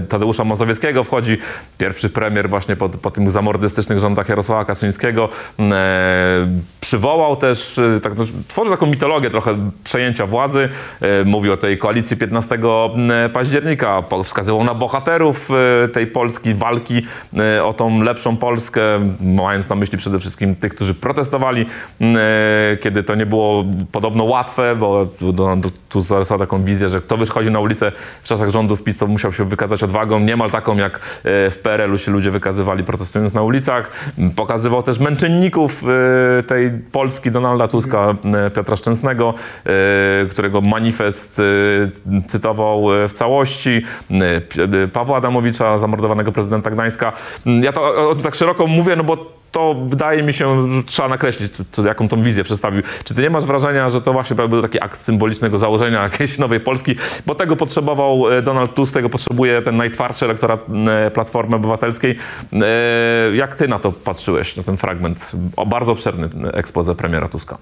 Tadeusza 0.10 0.44
Mazowieckiego 0.44 1.04
wchodzi. 1.04 1.38
Pierwszy 1.78 2.10
premier 2.10 2.50
właśnie 2.50 2.76
po, 2.76 2.90
po 2.90 3.12
tych 3.12 3.32
zamordystycznych 3.32 4.00
rządach 4.00 4.30
Jarosława 4.30 4.66
Kaczyńskiego. 4.66 5.30
Przywołał 6.90 7.36
też, 7.36 7.80
tak, 8.04 8.18
no, 8.18 8.24
tworzy 8.48 8.72
taką 8.72 8.86
mitologię 8.86 9.30
trochę 9.30 9.72
przejęcia 9.84 10.26
władzy. 10.26 10.70
Mówi 11.26 11.50
o 11.52 11.58
tej 11.58 11.78
koalicji 11.78 12.18
15 12.18 12.60
października. 13.34 14.04
Wskazywał 14.24 14.64
na 14.64 14.74
bohaterów 14.74 15.50
tej 15.94 16.08
Polski, 16.08 16.54
walki 16.54 17.02
o 17.64 17.74
tą 17.74 18.04
lepszą 18.04 18.38
Polskę, 18.38 18.82
mając 19.22 19.70
na 19.70 19.76
myśli 19.76 19.98
przede 19.98 20.20
wszystkim 20.20 20.56
tych, 20.56 20.76
którzy 20.76 20.94
protestowali, 20.94 21.66
kiedy 22.82 23.04
to 23.04 23.16
nie 23.16 23.26
było 23.26 23.66
podobno 23.92 24.24
łatwe, 24.24 24.76
bo 24.76 25.08
tu 25.90 26.02
zarysował 26.02 26.40
taką 26.40 26.64
wizję, 26.64 26.90
że 26.90 27.02
kto 27.02 27.18
wychodzi 27.18 27.52
na 27.52 27.60
ulicę 27.60 27.92
w 28.24 28.28
czasach 28.28 28.50
rządów 28.50 28.84
PiS, 28.84 28.98
to 28.98 29.08
musiał 29.08 29.34
się 29.34 29.46
wykazać 29.46 29.84
odwagą, 29.84 30.20
niemal 30.20 30.52
taką 30.52 30.78
jak 30.78 31.00
w 31.24 31.58
PRL-u 31.64 31.98
się 31.98 32.12
ludzie 32.12 32.32
wykazywali 32.32 32.84
protestując 32.84 33.34
na 33.34 33.42
ulicach. 33.42 34.12
Pokazywał 34.36 34.84
też 34.84 35.00
męczenników 35.00 35.84
tej 36.48 36.79
Polski 36.92 37.32
Donalda 37.32 37.68
Tuska, 37.68 38.16
Piotra 38.56 38.76
Szczęsnego, 38.76 39.34
którego 40.32 40.62
manifest 40.62 41.42
cytował 42.28 42.86
w 43.08 43.14
całości, 43.14 43.82
Pawła 44.94 45.18
Adamowicza, 45.18 45.78
zamordowanego 45.78 46.32
prezydenta 46.32 46.70
Gdańska. 46.70 47.12
Ja 47.62 47.72
to 47.72 48.16
tak 48.24 48.36
szeroko 48.36 48.68
mówię, 48.68 48.96
no 48.96 49.04
bo 49.04 49.39
to 49.52 49.76
wydaje 49.84 50.24
mi 50.24 50.34
się, 50.34 50.74
że 50.76 50.84
trzeba 50.84 51.10
nakreślić, 51.10 51.52
co, 51.72 51.88
jaką 51.88 52.08
tą 52.08 52.22
wizję 52.22 52.44
przedstawił. 52.44 52.84
Czy 53.04 53.16
ty 53.16 53.22
nie 53.22 53.30
masz 53.30 53.46
wrażenia, 53.46 53.90
że 53.90 54.02
to 54.02 54.14
właśnie 54.14 54.36
był 54.36 54.62
taki 54.62 54.84
akt 54.84 55.02
symbolicznego 55.02 55.60
założenia 55.60 56.04
jakiejś 56.12 56.38
nowej 56.38 56.60
Polski, 56.60 56.96
bo 57.26 57.36
tego 57.36 57.56
potrzebował 57.56 58.24
Donald 58.44 58.76
Tusk, 58.76 58.94
tego 58.94 59.10
potrzebuje 59.10 59.62
ten 59.62 59.78
najtwardszy 59.78 60.26
elektorat 60.26 60.66
Platformy 61.14 61.56
Obywatelskiej. 61.56 62.16
Jak 63.34 63.56
ty 63.56 63.68
na 63.68 63.80
to 63.80 63.92
patrzyłeś, 63.92 64.56
na 64.56 64.64
ten 64.64 64.78
fragment, 64.78 65.32
bardzo 65.68 65.92
obszerny 65.92 66.30
expose 66.54 66.96
premiera 66.96 67.28
Tuska? 67.28 67.58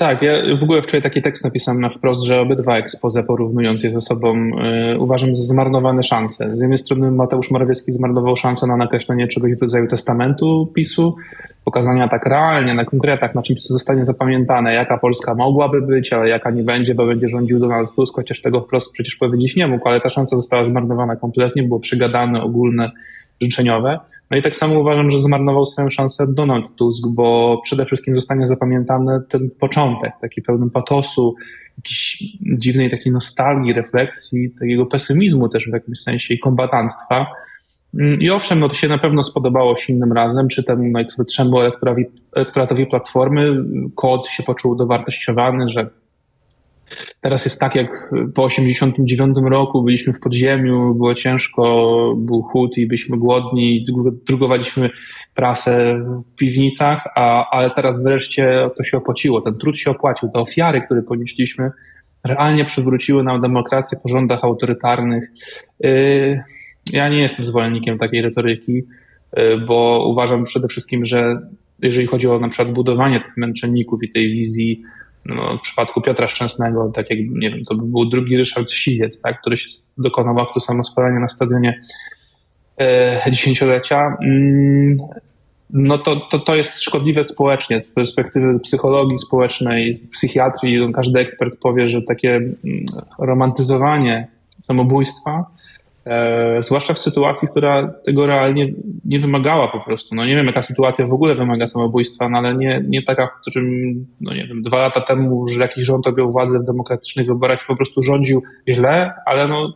Tak, 0.00 0.22
ja 0.22 0.32
w 0.60 0.62
ogóle 0.62 0.82
wczoraj 0.82 1.02
taki 1.02 1.22
tekst 1.22 1.44
napisałem 1.44 1.80
na 1.80 1.88
wprost, 1.90 2.22
że 2.22 2.40
obydwa 2.40 2.78
ekspoze 2.78 3.22
porównując 3.22 3.82
je 3.82 3.90
ze 3.90 4.00
sobą 4.00 4.46
yy, 4.46 4.98
uważam 4.98 5.36
za 5.36 5.42
zmarnowane 5.42 6.02
szanse. 6.02 6.56
Z 6.56 6.60
jednej 6.60 6.78
strony 6.78 7.10
Mateusz 7.10 7.50
Morawiecki 7.50 7.92
zmarnował 7.92 8.36
szansę 8.36 8.66
na 8.66 8.76
nakreślenie 8.76 9.28
czegoś 9.28 9.54
w 9.54 9.62
rodzaju 9.62 9.88
testamentu 9.88 10.72
PiSu, 10.74 11.16
pokazania 11.64 12.08
tak 12.08 12.26
realnie, 12.26 12.74
na 12.74 12.84
konkretach, 12.84 13.34
na 13.34 13.42
czymś, 13.42 13.62
co 13.62 13.74
zostanie 13.74 14.04
zapamiętane, 14.04 14.74
jaka 14.74 14.98
Polska 14.98 15.34
mogłaby 15.34 15.82
być, 15.82 16.12
ale 16.12 16.28
jaka 16.28 16.50
nie 16.50 16.62
będzie, 16.62 16.94
bo 16.94 17.06
będzie 17.06 17.28
rządził 17.28 17.58
Donald 17.58 17.94
Tusk, 17.94 18.14
chociaż 18.14 18.42
tego 18.42 18.60
wprost 18.60 18.92
przecież 18.92 19.16
powiedzieć 19.16 19.56
nie 19.56 19.66
mógł, 19.66 19.88
ale 19.88 20.00
ta 20.00 20.08
szansa 20.08 20.36
została 20.36 20.64
zmarnowana 20.64 21.16
kompletnie, 21.16 21.62
było 21.62 21.80
przygadane, 21.80 22.42
ogólne, 22.42 22.90
życzeniowe. 23.40 23.98
No 24.30 24.36
i 24.36 24.42
tak 24.42 24.56
samo 24.56 24.80
uważam, 24.80 25.10
że 25.10 25.18
zmarnował 25.18 25.66
swoją 25.66 25.90
szansę 25.90 26.24
Donald 26.34 26.74
Tusk, 26.76 27.08
bo 27.08 27.60
przede 27.64 27.84
wszystkim 27.84 28.16
zostanie 28.16 28.46
zapamiętany 28.46 29.20
ten 29.28 29.50
początek, 29.50 30.12
taki 30.20 30.42
pełny 30.42 30.70
patosu, 30.70 31.34
jakiejś 31.78 32.22
dziwnej 32.58 32.90
takiej 32.90 33.12
nostalgii, 33.12 33.72
refleksji, 33.72 34.50
takiego 34.60 34.86
pesymizmu 34.86 35.48
też 35.48 35.68
w 35.68 35.72
jakimś 35.72 36.00
sensie 36.00 36.34
i 36.34 36.38
kombatanstwa. 36.38 37.26
I 38.20 38.30
owszem, 38.30 38.60
no 38.60 38.68
to 38.68 38.74
się 38.74 38.88
na 38.88 38.98
pewno 38.98 39.22
spodobało 39.22 39.74
innym 39.88 40.12
razem, 40.12 40.48
czy 40.48 40.64
temu 40.64 40.90
najtwardszemu 40.90 41.60
elektoratowi 42.34 42.86
Platformy. 42.86 43.64
Kod 43.94 44.28
się 44.28 44.42
poczuł 44.42 44.76
dowartościowany, 44.76 45.68
że 45.68 45.90
Teraz 47.20 47.44
jest 47.44 47.60
tak, 47.60 47.74
jak 47.74 48.10
po 48.34 48.44
89 48.44 49.36
roku 49.44 49.82
byliśmy 49.82 50.12
w 50.12 50.20
podziemiu, 50.20 50.94
było 50.94 51.14
ciężko, 51.14 52.14
był 52.16 52.42
chłód 52.42 52.78
i 52.78 52.86
byliśmy 52.86 53.18
głodni, 53.18 53.84
drugowaliśmy 54.26 54.90
prasę 55.34 55.94
w 55.94 56.36
piwnicach, 56.36 57.04
a, 57.16 57.50
ale 57.50 57.70
teraz 57.70 58.02
wreszcie 58.02 58.70
to 58.76 58.82
się 58.82 58.96
opłaciło, 58.96 59.40
ten 59.40 59.58
trud 59.58 59.78
się 59.78 59.90
opłacił, 59.90 60.28
te 60.28 60.38
ofiary, 60.38 60.80
które 60.80 61.02
ponieśliśmy, 61.02 61.70
realnie 62.24 62.64
przywróciły 62.64 63.24
nam 63.24 63.40
demokrację 63.40 63.98
po 64.02 64.08
rządach 64.08 64.44
autorytarnych. 64.44 65.32
Y, 65.84 66.42
ja 66.92 67.08
nie 67.08 67.20
jestem 67.20 67.46
zwolennikiem 67.46 67.98
takiej 67.98 68.22
retoryki, 68.22 68.82
y, 69.38 69.58
bo 69.66 70.06
uważam 70.08 70.44
przede 70.44 70.68
wszystkim, 70.68 71.04
że 71.04 71.40
jeżeli 71.82 72.06
chodzi 72.06 72.28
o 72.28 72.38
na 72.38 72.48
przykład 72.48 72.74
budowanie 72.74 73.20
tych 73.20 73.36
męczenników 73.36 74.00
i 74.02 74.12
tej 74.12 74.32
wizji 74.32 74.82
no, 75.24 75.58
w 75.58 75.60
przypadku 75.60 76.00
Piotra 76.00 76.28
Szczęsnego, 76.28 76.92
tak 76.94 77.10
jak, 77.10 77.18
nie 77.30 77.50
wiem, 77.50 77.64
to 77.64 77.74
by 77.74 77.86
był 77.86 78.06
drugi 78.06 78.36
Ryszard 78.36 78.70
Siwiec, 78.70 79.20
tak, 79.20 79.40
który 79.40 79.56
się 79.56 79.68
dokonał 79.98 80.40
aktu 80.40 80.60
samospalenia 80.60 81.20
na 81.20 81.28
stadionie 81.28 81.82
e, 82.80 83.22
dziesięciolecia. 83.30 84.16
Mm, 84.22 84.96
no 85.70 85.98
to, 85.98 86.16
to, 86.16 86.38
to 86.38 86.56
jest 86.56 86.82
szkodliwe 86.82 87.24
społecznie, 87.24 87.80
z 87.80 87.88
perspektywy 87.88 88.60
psychologii 88.60 89.18
społecznej, 89.18 90.02
psychiatrii. 90.10 90.92
Każdy 90.92 91.20
ekspert 91.20 91.60
powie, 91.60 91.88
że 91.88 92.02
takie 92.02 92.34
mm, 92.36 92.56
romantyzowanie 93.18 94.28
samobójstwa 94.62 95.46
zwłaszcza 96.60 96.94
w 96.94 96.98
sytuacji, 96.98 97.48
która 97.48 97.94
tego 98.04 98.26
realnie 98.26 98.72
nie 99.04 99.18
wymagała 99.18 99.68
po 99.68 99.80
prostu. 99.80 100.14
No 100.14 100.24
nie 100.24 100.36
wiem, 100.36 100.46
jaka 100.46 100.62
sytuacja 100.62 101.06
w 101.06 101.12
ogóle 101.12 101.34
wymaga 101.34 101.66
samobójstwa, 101.66 102.28
no 102.28 102.38
ale 102.38 102.54
nie, 102.54 102.84
nie 102.88 103.02
taka, 103.02 103.26
w 103.26 103.40
którym, 103.40 103.66
no 104.20 104.34
nie 104.34 104.46
wiem, 104.46 104.62
dwa 104.62 104.78
lata 104.78 105.00
temu, 105.00 105.46
że 105.46 105.60
jakiś 105.60 105.84
rząd 105.84 106.06
objął 106.06 106.30
władzę 106.30 106.58
w 106.58 106.66
demokratycznych 106.66 107.26
wyborach 107.26 107.62
i 107.62 107.66
po 107.66 107.76
prostu 107.76 108.02
rządził 108.02 108.42
źle, 108.68 109.12
ale 109.26 109.48
no 109.48 109.74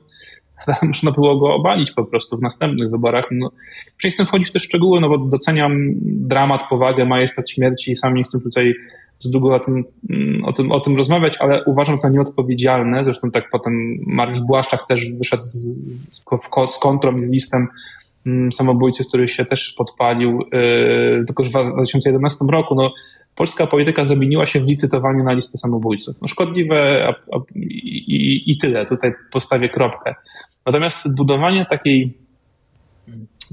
można 0.83 1.11
było 1.11 1.39
go 1.39 1.55
obalić 1.55 1.93
po 1.93 2.05
prostu 2.05 2.37
w 2.37 2.43
następnych 2.43 2.91
wyborach. 2.91 3.29
No, 3.31 3.51
nie 4.05 4.11
chcę 4.11 4.25
wchodzić 4.25 4.49
w 4.49 4.53
te 4.53 4.59
szczegóły, 4.59 5.01
no 5.01 5.09
bo 5.09 5.19
doceniam 5.19 5.73
dramat, 6.03 6.69
powagę, 6.69 7.07
majestat 7.07 7.51
śmierci 7.51 7.93
i 7.93 7.97
sam 7.97 8.15
nie 8.15 8.23
chcę 8.23 8.41
tutaj 8.41 8.75
za 9.19 9.31
długo 9.31 9.55
o 9.55 9.61
tym, 9.61 9.85
mm, 10.11 10.45
o, 10.45 10.53
tym, 10.53 10.73
o 10.73 10.81
tym 10.81 10.97
rozmawiać, 10.97 11.37
ale 11.41 11.65
uważam 11.65 11.97
za 11.97 12.11
nieodpowiedzialne, 12.11 13.05
zresztą 13.05 13.31
tak 13.31 13.51
potem 13.51 13.99
Mariusz 14.07 14.41
Błaszczak 14.41 14.87
też 14.89 15.13
wyszedł 15.13 15.43
z, 15.43 15.57
z 16.71 16.79
kontrą 16.79 17.17
i 17.17 17.21
z 17.23 17.33
listem 17.33 17.69
samobójcy, 18.53 19.05
który 19.09 19.29
się 19.29 19.45
też 19.45 19.75
podpalił, 19.79 20.39
yy, 20.53 21.25
tylko 21.27 21.45
w 21.45 21.49
2011 21.49 22.39
roku, 22.51 22.75
no, 22.75 22.93
polska 23.35 23.67
polityka 23.67 24.05
zamieniła 24.05 24.47
się 24.47 24.61
w 24.61 24.69
licytowanie 24.69 25.23
na 25.23 25.33
listę 25.33 25.59
samobójców. 25.59 26.17
No, 26.23 26.29
szkodliwe 26.29 27.07
a, 27.09 27.37
a, 27.37 27.41
i, 27.55 28.43
i 28.47 28.59
tyle, 28.59 28.87
tutaj 28.87 29.13
postawię 29.33 29.69
kropkę. 29.69 30.15
Natomiast 30.67 31.17
budowanie 31.17 31.67
takiej 31.71 32.25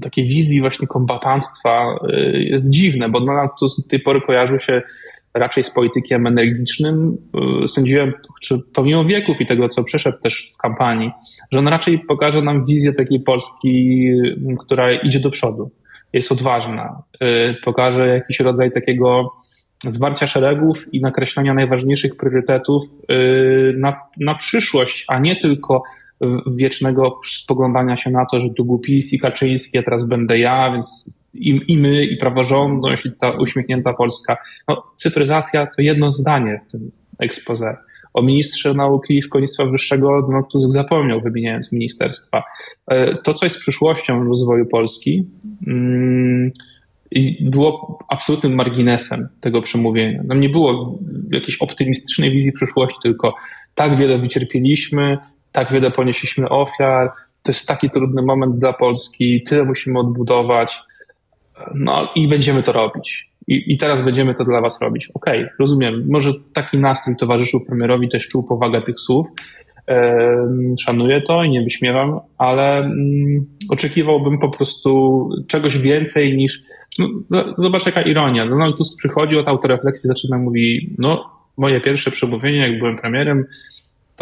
takiej 0.02 0.26
wizji 0.26 0.60
właśnie 0.60 0.86
kombatanstwa 0.86 1.98
yy, 2.02 2.44
jest 2.44 2.72
dziwne, 2.72 3.08
bo 3.08 3.20
Donald 3.20 3.50
Tusk 3.60 3.82
do 3.82 3.88
tej 3.88 4.00
pory 4.00 4.20
kojarzył 4.20 4.58
się 4.58 4.82
raczej 5.34 5.64
z 5.64 5.70
politykiem 5.70 6.26
energicznym. 6.26 7.18
Y, 7.64 7.68
sądziłem, 7.68 8.12
czy 8.42 8.58
pomimo 8.74 9.04
wieków 9.04 9.40
i 9.40 9.46
tego, 9.46 9.68
co 9.68 9.84
przeszedł 9.84 10.18
też 10.18 10.52
w 10.54 10.56
kampanii, 10.56 11.10
że 11.52 11.58
on 11.58 11.68
raczej 11.68 11.98
pokaże 11.98 12.42
nam 12.42 12.64
wizję 12.64 12.92
takiej 12.92 13.20
Polski, 13.20 14.04
y, 14.52 14.56
która 14.58 14.92
idzie 14.92 15.20
do 15.20 15.30
przodu, 15.30 15.70
jest 16.12 16.32
odważna, 16.32 17.02
y, 17.14 17.54
pokaże 17.64 18.08
jakiś 18.08 18.40
rodzaj 18.40 18.70
takiego 18.70 19.32
zwarcia 19.84 20.26
szeregów 20.26 20.94
i 20.94 21.00
nakreślenia 21.00 21.54
najważniejszych 21.54 22.16
priorytetów 22.16 22.82
na, 23.76 24.00
na 24.20 24.34
przyszłość, 24.34 25.04
a 25.08 25.18
nie 25.18 25.36
tylko 25.36 25.82
wiecznego 26.46 27.20
spoglądania 27.24 27.96
się 27.96 28.10
na 28.10 28.26
to, 28.26 28.40
że 28.40 28.50
tu 28.56 28.64
był 28.64 28.78
PiS 28.78 29.12
i 29.12 29.18
Kaczyński, 29.18 29.78
a 29.78 29.82
teraz 29.82 30.08
będę 30.08 30.38
ja, 30.38 30.72
więc 30.72 31.21
i, 31.34 31.60
i 31.68 31.78
my, 31.78 32.04
i 32.04 32.16
praworządność, 32.16 33.06
i 33.06 33.12
ta 33.12 33.30
uśmiechnięta 33.30 33.92
Polska. 33.92 34.36
No, 34.68 34.82
cyfryzacja 34.96 35.66
to 35.66 35.82
jedno 35.82 36.12
zdanie 36.12 36.60
w 36.68 36.72
tym 36.72 36.90
expose. 37.18 37.76
O 38.14 38.22
ministrze 38.22 38.74
nauki 38.74 39.18
i 39.18 39.22
szkolnictwa 39.22 39.66
wyższego 39.66 40.28
no, 40.32 40.42
Tusk 40.52 40.70
zapomniał, 40.70 41.20
wymieniając 41.20 41.72
ministerstwa. 41.72 42.42
E, 42.86 43.14
to, 43.14 43.34
co 43.34 43.46
jest 43.46 43.58
przyszłością 43.58 44.24
rozwoju 44.24 44.66
Polski, 44.66 45.26
mm, 45.66 46.52
było 47.40 47.98
absolutnym 48.08 48.54
marginesem 48.54 49.28
tego 49.40 49.62
przemówienia. 49.62 50.22
Nam 50.22 50.40
nie 50.40 50.48
było 50.48 50.98
jakiejś 51.32 51.56
optymistycznej 51.56 52.30
wizji 52.30 52.52
przyszłości, 52.52 52.98
tylko 53.02 53.34
tak 53.74 53.98
wiele 53.98 54.18
wycierpieliśmy, 54.18 55.18
tak 55.52 55.72
wiele 55.72 55.90
ponieśliśmy 55.90 56.48
ofiar, 56.48 57.10
to 57.42 57.52
jest 57.52 57.68
taki 57.68 57.90
trudny 57.90 58.22
moment 58.22 58.58
dla 58.58 58.72
Polski, 58.72 59.42
tyle 59.42 59.64
musimy 59.64 59.98
odbudować, 59.98 60.78
no 61.74 62.08
i 62.16 62.28
będziemy 62.28 62.62
to 62.62 62.72
robić. 62.72 63.30
i, 63.48 63.74
i 63.74 63.78
teraz 63.78 64.04
będziemy 64.04 64.34
to 64.34 64.44
dla 64.44 64.60
was 64.60 64.82
robić. 64.82 65.08
Okej, 65.14 65.40
okay, 65.40 65.54
rozumiem. 65.58 66.06
Może 66.10 66.32
taki 66.52 66.78
nastrój 66.78 67.16
towarzyszył 67.16 67.60
premierowi, 67.68 68.08
też 68.08 68.28
czuł 68.28 68.48
powagę 68.48 68.82
tych 68.82 68.98
słów. 68.98 69.26
Szanuję 70.80 71.20
to 71.20 71.44
i 71.44 71.50
nie 71.50 71.62
wyśmiewam, 71.62 72.20
ale 72.38 72.78
mm, 72.78 73.46
oczekiwałbym 73.68 74.38
po 74.38 74.48
prostu 74.48 75.28
czegoś 75.48 75.78
więcej 75.78 76.36
niż. 76.36 76.58
No, 76.98 77.08
zobacz, 77.56 77.86
jaka 77.86 78.02
ironia. 78.02 78.46
Donald 78.46 78.76
Tusk 78.76 78.98
przychodzi 78.98 79.38
od 79.38 79.48
autorefleksji, 79.48 80.08
zaczyna 80.08 80.38
mówi: 80.38 80.94
No, 80.98 81.30
moje 81.56 81.80
pierwsze 81.80 82.10
przemówienie, 82.10 82.58
jak 82.58 82.78
byłem 82.78 82.96
premierem, 82.96 83.44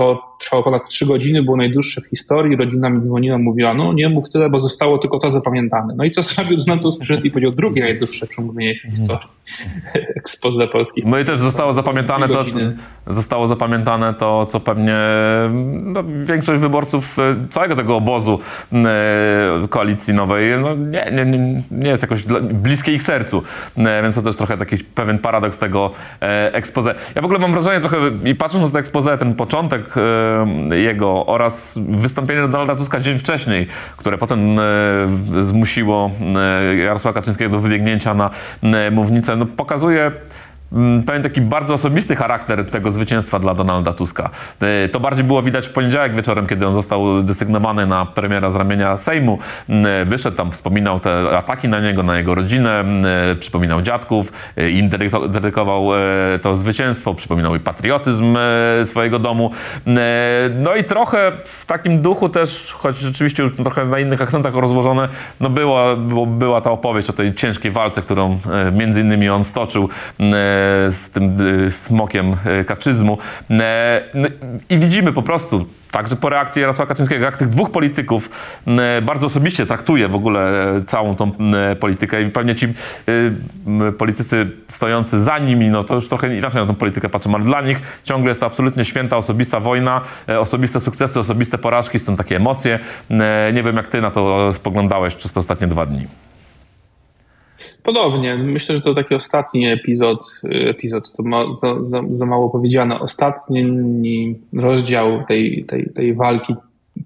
to 0.00 0.36
trwało 0.38 0.62
ponad 0.62 0.88
trzy 0.88 1.06
godziny, 1.06 1.42
było 1.42 1.56
najdłuższe 1.56 2.00
w 2.00 2.06
historii. 2.06 2.56
Rodzina 2.56 2.90
mi 2.90 3.00
dzwoniła, 3.00 3.38
mówiła, 3.38 3.74
no 3.74 3.92
nie 3.92 4.08
mów 4.08 4.30
tyle, 4.30 4.50
bo 4.50 4.58
zostało 4.58 4.98
tylko 4.98 5.18
to 5.18 5.30
zapamiętane. 5.30 5.94
No 5.96 6.04
i 6.04 6.10
co 6.10 6.22
zrobił 6.30 6.56
Donald 6.56 6.82
Tusk? 6.82 7.00
Przyszedł 7.00 7.26
i 7.26 7.30
powiedział 7.30 7.52
drugie 7.52 7.82
najdłuższe 7.82 8.26
przemówienie 8.26 8.74
w 8.74 8.80
historii. 8.80 9.28
Expose 10.16 10.68
polskich. 10.68 11.04
No 11.06 11.18
i 11.18 11.24
też 11.24 11.38
zostało 11.38 11.72
zapamiętane 11.72 12.28
to, 12.28 12.44
zostało 13.06 13.46
zapamiętane 13.46 14.14
to, 14.14 14.46
co 14.46 14.60
pewnie 14.60 14.96
no, 15.70 16.04
większość 16.24 16.60
wyborców 16.60 17.18
e, 17.18 17.36
całego 17.50 17.76
tego 17.76 17.96
obozu 17.96 18.38
e, 18.72 19.68
koalicji 19.70 20.14
nowej 20.14 20.52
no, 20.62 20.74
nie, 20.74 21.12
nie, 21.12 21.24
nie 21.70 21.88
jest 21.88 22.02
jakoś 22.02 22.22
bliskie 22.42 22.92
ich 22.92 23.02
sercu. 23.02 23.42
E, 23.76 24.02
więc 24.02 24.14
to 24.14 24.22
też 24.22 24.36
trochę 24.36 24.56
taki 24.56 24.78
pewien 24.78 25.18
paradoks 25.18 25.58
tego 25.58 25.90
expose. 26.52 26.94
Ja 27.14 27.22
w 27.22 27.24
ogóle 27.24 27.40
mam 27.40 27.52
wrażenie 27.52 27.80
trochę, 27.80 27.96
i 28.24 28.34
patrząc 28.34 28.64
na 28.64 28.70
to 28.70 28.78
expose, 28.78 29.18
ten 29.18 29.34
początek 29.34 29.89
jego 30.70 31.26
oraz 31.26 31.78
wystąpienie 31.88 32.48
Donalda 32.48 32.76
Tuska 32.76 33.00
dzień 33.00 33.18
wcześniej, 33.18 33.66
które 33.96 34.18
potem 34.18 34.60
zmusiło 35.40 36.10
Jarosława 36.78 37.14
Kaczyńskiego 37.14 37.50
do 37.50 37.60
wybiegnięcia 37.60 38.14
na 38.14 38.30
mównicę, 38.90 39.36
no, 39.36 39.46
pokazuje 39.46 40.12
pewien 41.06 41.22
taki 41.22 41.40
bardzo 41.40 41.74
osobisty 41.74 42.16
charakter 42.16 42.70
tego 42.70 42.90
zwycięstwa 42.90 43.38
dla 43.38 43.54
Donalda 43.54 43.92
Tuska. 43.92 44.30
E, 44.60 44.88
to 44.88 45.00
bardziej 45.00 45.24
było 45.24 45.42
widać 45.42 45.66
w 45.66 45.72
poniedziałek 45.72 46.14
wieczorem, 46.14 46.46
kiedy 46.46 46.66
on 46.66 46.72
został 46.72 47.22
desygnowany 47.22 47.86
na 47.86 48.06
premiera 48.06 48.50
z 48.50 48.56
ramienia 48.56 48.96
Sejmu. 48.96 49.38
Mm, 49.68 49.86
e, 49.86 50.04
wyszedł 50.04 50.36
tam, 50.36 50.50
wspominał 50.50 51.00
te 51.00 51.36
ataki 51.36 51.68
na 51.68 51.80
niego, 51.80 52.02
na 52.02 52.18
jego 52.18 52.34
rodzinę, 52.34 52.80
mm, 52.80 53.30
e, 53.32 53.36
przypominał 53.36 53.82
dziadków, 53.82 54.32
im 54.72 54.88
dedykował 55.28 55.88
to 56.42 56.56
zwycięstwo, 56.56 57.14
przypominał 57.14 57.56
i 57.56 57.60
patriotyzm 57.60 58.36
swojego 58.84 59.18
domu. 59.18 59.50
No 60.54 60.74
i 60.74 60.84
trochę 60.84 61.32
w 61.44 61.66
takim 61.66 62.00
duchu 62.00 62.28
też, 62.28 62.74
choć 62.78 62.98
rzeczywiście 62.98 63.42
już 63.42 63.56
trochę 63.56 63.84
na 63.84 63.98
innych 63.98 64.22
akcentach 64.22 64.54
rozłożone, 64.54 65.08
no 65.40 65.50
była, 65.50 65.96
była 66.26 66.60
ta 66.60 66.70
opowieść 66.70 67.10
o 67.10 67.12
tej 67.12 67.34
ciężkiej 67.34 67.70
walce, 67.70 68.02
którą 68.02 68.38
między 68.72 69.00
innymi 69.00 69.28
on 69.28 69.44
stoczył 69.44 69.88
z 70.90 71.10
tym 71.10 71.40
y, 71.66 71.70
smokiem 71.70 72.36
y, 72.60 72.64
kaczyzmu. 72.64 73.18
E, 73.50 74.02
no 74.14 74.28
I 74.68 74.78
widzimy 74.78 75.12
po 75.12 75.22
prostu, 75.22 75.66
także 75.90 76.16
po 76.16 76.28
reakcji 76.28 76.60
Jarosława 76.60 76.88
Kaczyńskiego, 76.88 77.24
jak 77.24 77.36
tych 77.36 77.48
dwóch 77.48 77.70
polityków 77.70 78.30
bardzo 79.02 79.26
osobiście 79.26 79.66
traktuje 79.66 80.08
w 80.08 80.14
ogóle 80.14 80.72
e, 80.76 80.84
całą 80.84 81.16
tą 81.16 81.32
politykę 81.80 82.22
i 82.22 82.30
pewnie 82.30 82.54
ci 82.54 82.68
politycy 83.98 84.50
stojący 84.68 85.20
za 85.20 85.38
nimi, 85.38 85.70
no 85.70 85.84
to 85.84 85.94
już 85.94 86.08
trochę 86.08 86.36
inaczej 86.36 86.60
na 86.60 86.66
tą 86.66 86.74
politykę 86.74 87.08
patrzą, 87.08 87.34
ale 87.34 87.44
dla 87.44 87.60
nich 87.60 88.00
ciągle 88.04 88.30
jest 88.30 88.40
to 88.40 88.46
absolutnie 88.46 88.84
święta, 88.84 89.16
osobista 89.16 89.60
wojna, 89.60 90.00
e, 90.28 90.40
osobiste 90.40 90.80
sukcesy, 90.80 91.20
osobiste 91.20 91.58
porażki, 91.58 91.98
stąd 91.98 92.18
takie 92.18 92.36
emocje. 92.36 92.78
Nie 93.52 93.62
wiem, 93.62 93.76
jak 93.76 93.88
ty 93.88 94.00
na 94.00 94.10
to 94.10 94.52
spoglądałeś 94.52 95.14
przez 95.14 95.32
te 95.32 95.40
ostatnie 95.40 95.66
dwa 95.66 95.86
dni. 95.86 96.06
Podobnie. 97.82 98.36
Myślę, 98.36 98.76
że 98.76 98.82
to 98.82 98.94
taki 98.94 99.14
ostatni 99.14 99.66
epizod, 99.66 100.24
epizod 100.50 101.12
to 101.16 101.22
ma 101.22 101.52
za, 101.52 101.82
za, 101.82 102.02
za 102.08 102.26
mało 102.26 102.50
powiedziane, 102.50 103.00
ostatni 103.00 104.34
rozdział 104.52 105.24
tej, 105.28 105.64
tej, 105.64 105.90
tej 105.94 106.14
walki 106.14 106.54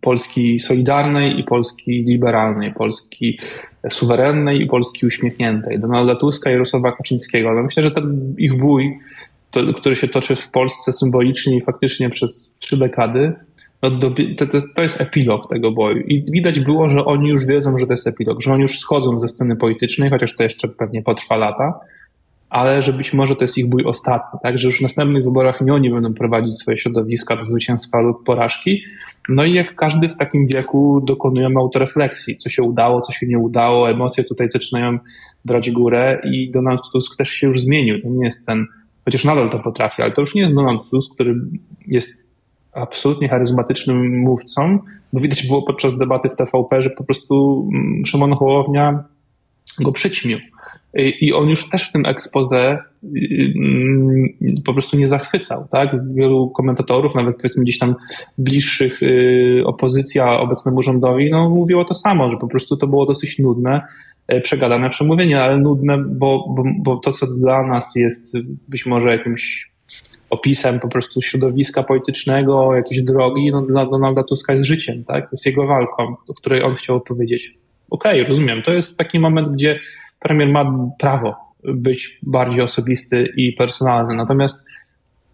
Polski 0.01 0.59
solidarnej 0.59 1.41
i 1.41 1.45
Polski 1.45 2.05
liberalnej, 2.05 2.73
Polski 2.73 3.39
suwerennej 3.91 4.63
i 4.63 4.67
Polski 4.67 5.07
uśmiechniętej, 5.07 5.79
Donalda 5.79 6.15
Tuska 6.15 6.51
i 6.51 6.53
Jarosława 6.53 6.93
Kaczyńskiego. 6.93 7.55
No 7.55 7.63
myślę, 7.63 7.83
że 7.83 7.91
ten 7.91 8.35
ich 8.39 8.59
bój, 8.59 8.99
to, 9.51 9.75
który 9.75 9.97
się 9.97 10.09
toczy 10.09 10.37
w 10.37 10.51
Polsce 10.51 10.93
symbolicznie 10.93 11.57
i 11.57 11.61
faktycznie 11.61 12.11
przez 12.11 12.55
trzy 12.59 12.79
dekady, 12.79 13.33
to, 13.91 14.47
to, 14.75 14.83
jest 14.83 15.01
epilog 15.01 15.49
tego 15.51 15.73
boju. 15.73 16.01
I 16.07 16.25
widać 16.33 16.61
było, 16.61 16.89
że 16.89 17.05
oni 17.05 17.29
już 17.29 17.47
wiedzą, 17.47 17.79
że 17.79 17.87
to 17.87 17.93
jest 17.93 18.07
epilog, 18.07 18.43
że 18.43 18.53
oni 18.53 18.63
już 18.63 18.79
schodzą 18.79 19.19
ze 19.19 19.29
sceny 19.29 19.57
politycznej, 19.57 20.11
chociaż 20.11 20.37
to 20.37 20.43
jeszcze 20.43 20.69
pewnie 20.69 21.03
potrwa 21.03 21.37
lata, 21.37 21.81
ale 22.51 22.83
że 22.83 22.93
być 22.93 23.13
może 23.13 23.37
to 23.37 23.45
jest 23.45 23.59
ich 23.59 23.69
bój 23.69 23.85
ostatni, 23.85 24.39
tak? 24.43 24.59
Że 24.59 24.69
już 24.69 24.79
w 24.79 24.83
następnych 24.83 25.25
wyborach 25.25 25.61
nie 25.61 25.75
oni 25.75 25.91
będą 25.91 26.15
prowadzić 26.15 26.59
swoje 26.59 26.77
środowiska 26.77 27.37
do 27.37 27.43
zwycięstwa 27.43 28.01
lub 28.01 28.25
porażki. 28.25 28.83
No 29.29 29.45
i 29.45 29.53
jak 29.53 29.75
każdy 29.75 30.09
w 30.09 30.17
takim 30.17 30.47
wieku 30.47 31.01
dokonujemy 31.07 31.61
autorefleksji, 31.61 32.37
co 32.37 32.49
się 32.49 32.63
udało, 32.63 33.01
co 33.01 33.13
się 33.13 33.27
nie 33.27 33.39
udało, 33.39 33.91
emocje 33.91 34.25
tutaj 34.25 34.51
zaczynają 34.51 34.99
brać 35.45 35.71
górę 35.71 36.21
i 36.25 36.51
Donald 36.51 36.83
Tusk 36.93 37.17
też 37.17 37.29
się 37.29 37.47
już 37.47 37.61
zmienił. 37.61 38.03
To 38.03 38.09
nie 38.09 38.25
jest 38.25 38.47
ten, 38.47 38.67
chociaż 39.05 39.25
nadal 39.25 39.51
to 39.51 39.59
potrafi, 39.59 40.03
ale 40.03 40.13
to 40.13 40.23
już 40.23 40.35
nie 40.35 40.43
jest 40.43 40.55
Donald 40.55 40.91
Tusk, 40.91 41.15
który 41.15 41.35
jest 41.87 42.24
absolutnie 42.75 43.29
charyzmatycznym 43.29 44.19
mówcą, 44.19 44.79
bo 45.13 45.21
widać 45.21 45.47
było 45.47 45.63
podczas 45.63 45.99
debaty 45.99 46.29
w 46.29 46.37
TVP, 46.37 46.83
że 46.83 46.91
po 46.91 47.05
prostu 47.05 47.69
mm, 47.75 48.07
Szymon 48.07 48.35
Hołownia 48.35 49.05
go 49.81 49.93
przyćmił. 49.93 50.39
I 51.21 51.33
on 51.33 51.49
już 51.49 51.71
też 51.71 51.89
w 51.89 51.93
tym 51.93 52.07
expose 52.07 52.79
mm, 53.05 54.29
po 54.65 54.73
prostu 54.73 54.99
nie 54.99 55.09
zachwycał, 55.09 55.69
tak? 55.71 56.15
Wielu 56.15 56.51
komentatorów, 56.51 57.15
nawet 57.15 57.37
powiedzmy 57.37 57.63
gdzieś 57.63 57.79
tam 57.79 57.95
bliższych 58.39 59.03
y, 59.03 59.63
opozycja 59.67 60.41
obecnemu 60.41 60.83
rządowi, 60.83 61.31
no 61.31 61.51
mówiło 61.51 61.85
to 61.85 61.95
samo, 61.95 62.31
że 62.31 62.37
po 62.37 62.49
prostu 62.49 62.77
to 62.77 62.87
było 62.87 63.07
dosyć 63.07 63.39
nudne, 63.39 63.83
e, 64.29 64.41
przegadane 64.41 64.91
przemówienie, 64.91 65.43
ale 65.43 65.59
nudne, 65.59 65.99
bo, 65.99 66.45
bo, 66.49 66.63
bo 66.79 66.97
to, 66.97 67.13
co 67.13 67.27
dla 67.27 67.67
nas 67.67 67.97
jest 67.97 68.35
być 68.69 68.87
może 68.87 69.11
jakimś 69.11 69.74
opisem 70.35 70.81
po 70.81 70.89
prostu 70.89 71.23
środowiska 71.23 71.83
politycznego, 71.83 72.75
jakiejś 72.75 73.03
drogi, 73.03 73.51
no 73.53 73.63
dla 73.63 73.87
Donalda 73.87 74.23
Tuska 74.25 74.53
jest 74.53 74.65
życiem, 74.65 75.05
tak? 75.05 75.29
Jest 75.33 75.47
jego 75.47 75.67
walką, 75.67 76.17
o 76.29 76.35
której 76.35 76.63
on 76.63 76.75
chciał 76.75 77.01
powiedzieć. 77.01 77.59
Okej, 77.91 78.21
okay, 78.21 78.29
rozumiem. 78.29 78.63
To 78.63 78.73
jest 78.73 78.99
taki 78.99 79.19
moment, 79.19 79.49
gdzie 79.49 79.81
premier 80.21 80.49
ma 80.49 80.89
prawo 80.99 81.35
być 81.65 82.19
bardziej 82.23 82.61
osobisty 82.61 83.33
i 83.37 83.53
personalny. 83.53 84.15
Natomiast 84.15 84.69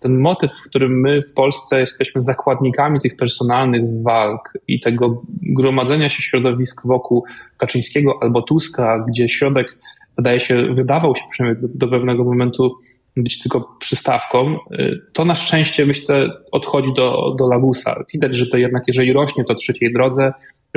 ten 0.01 0.19
motyw, 0.19 0.53
w 0.53 0.69
którym 0.69 1.01
my 1.01 1.23
w 1.23 1.35
Polsce 1.35 1.81
jesteśmy 1.81 2.23
zakładnikami 2.23 3.01
tych 3.01 3.17
personalnych 3.17 3.83
walk 4.03 4.59
i 4.69 4.81
tego 4.81 5.23
gromadzenia 5.43 6.09
się 6.09 6.23
środowisk 6.23 6.87
wokół 6.87 7.25
Kaczyńskiego 7.59 8.19
albo 8.23 8.43
Tuska, 8.43 9.05
gdzie 9.09 9.29
środek 9.29 9.79
wydaje 10.17 10.41
się, 10.41 10.67
wydawał 10.73 11.17
się 11.17 11.23
przynajmniej 11.31 11.63
do, 11.63 11.87
do 11.87 11.89
pewnego 11.89 12.25
momentu 12.25 12.79
być 13.17 13.39
tylko 13.39 13.77
przystawką, 13.81 14.57
y, 14.73 15.01
to 15.13 15.25
na 15.25 15.35
szczęście 15.35 15.87
myślę 15.87 16.31
odchodzi 16.53 16.95
do, 16.95 17.35
do 17.39 17.49
lagusa. 17.49 18.05
Widać, 18.13 18.37
że 18.37 18.47
to 18.47 18.59
jednak 18.59 18.83
jeżeli 18.87 19.13
rośnie 19.13 19.45
to 19.45 19.55
trzeciej 19.55 19.93
drodze, 19.93 20.33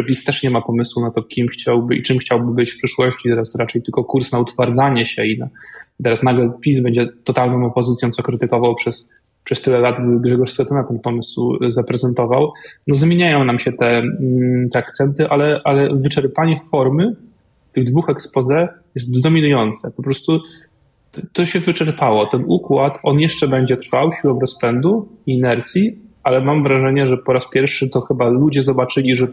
PiS 0.08 0.24
też 0.24 0.44
nie 0.44 0.50
ma 0.50 0.62
pomysłu 0.62 1.02
na 1.02 1.12
to, 1.12 1.24
kim 1.24 1.48
chciałby 1.48 1.96
i 1.96 2.04
czym 2.04 2.18
chciałby 2.18 2.54
być 2.54 2.72
w 2.72 2.78
przyszłości. 2.78 3.30
Teraz 3.30 3.56
raczej 3.56 3.82
tylko 3.82 4.04
kurs 4.04 4.32
na 4.32 4.40
utwardzanie 4.40 5.06
się 5.06 5.26
i 5.26 5.40
na, 5.40 5.50
teraz 6.04 6.24
nagle 6.24 6.52
PiS 6.62 6.84
będzie 6.84 7.08
totalną 7.24 7.66
opozycją, 7.66 8.12
co 8.12 8.24
krytykował 8.24 8.76
przez, 8.76 9.16
przez 9.44 9.62
tyle 9.62 9.80
lat 9.80 9.98
Grzegorz 10.22 10.52
Schetyna 10.52 10.84
ten 10.84 11.00
pomysł 11.00 11.58
zaprezentował. 11.68 12.52
No 12.88 12.96
zmieniają 12.96 13.44
nam 13.44 13.60
się 13.60 13.72
te, 13.72 13.98
mm, 13.98 14.70
te 14.70 14.80
akcenty, 14.80 15.30
ale, 15.30 15.60
ale 15.64 15.90
wyczerpanie 15.96 16.60
formy 16.72 17.16
tych 17.72 17.84
dwóch 17.84 18.10
expose 18.10 18.68
jest 18.96 19.22
dominujące. 19.22 19.92
Po 19.98 20.04
prostu 20.04 20.42
to 21.34 21.46
się 21.46 21.60
wyczerpało. 21.60 22.26
Ten 22.26 22.44
układ, 22.48 23.00
on 23.04 23.20
jeszcze 23.20 23.48
będzie 23.48 23.78
trwał 23.78 24.12
siłą 24.12 24.40
rozpędu 24.40 25.08
inercji, 25.26 26.00
ale 26.24 26.42
mam 26.42 26.64
wrażenie, 26.64 27.08
że 27.08 27.18
po 27.18 27.34
raz 27.34 27.50
pierwszy 27.50 27.90
to 27.90 28.02
chyba 28.02 28.30
ludzie 28.30 28.64
zobaczyli, 28.64 29.16
że 29.16 29.28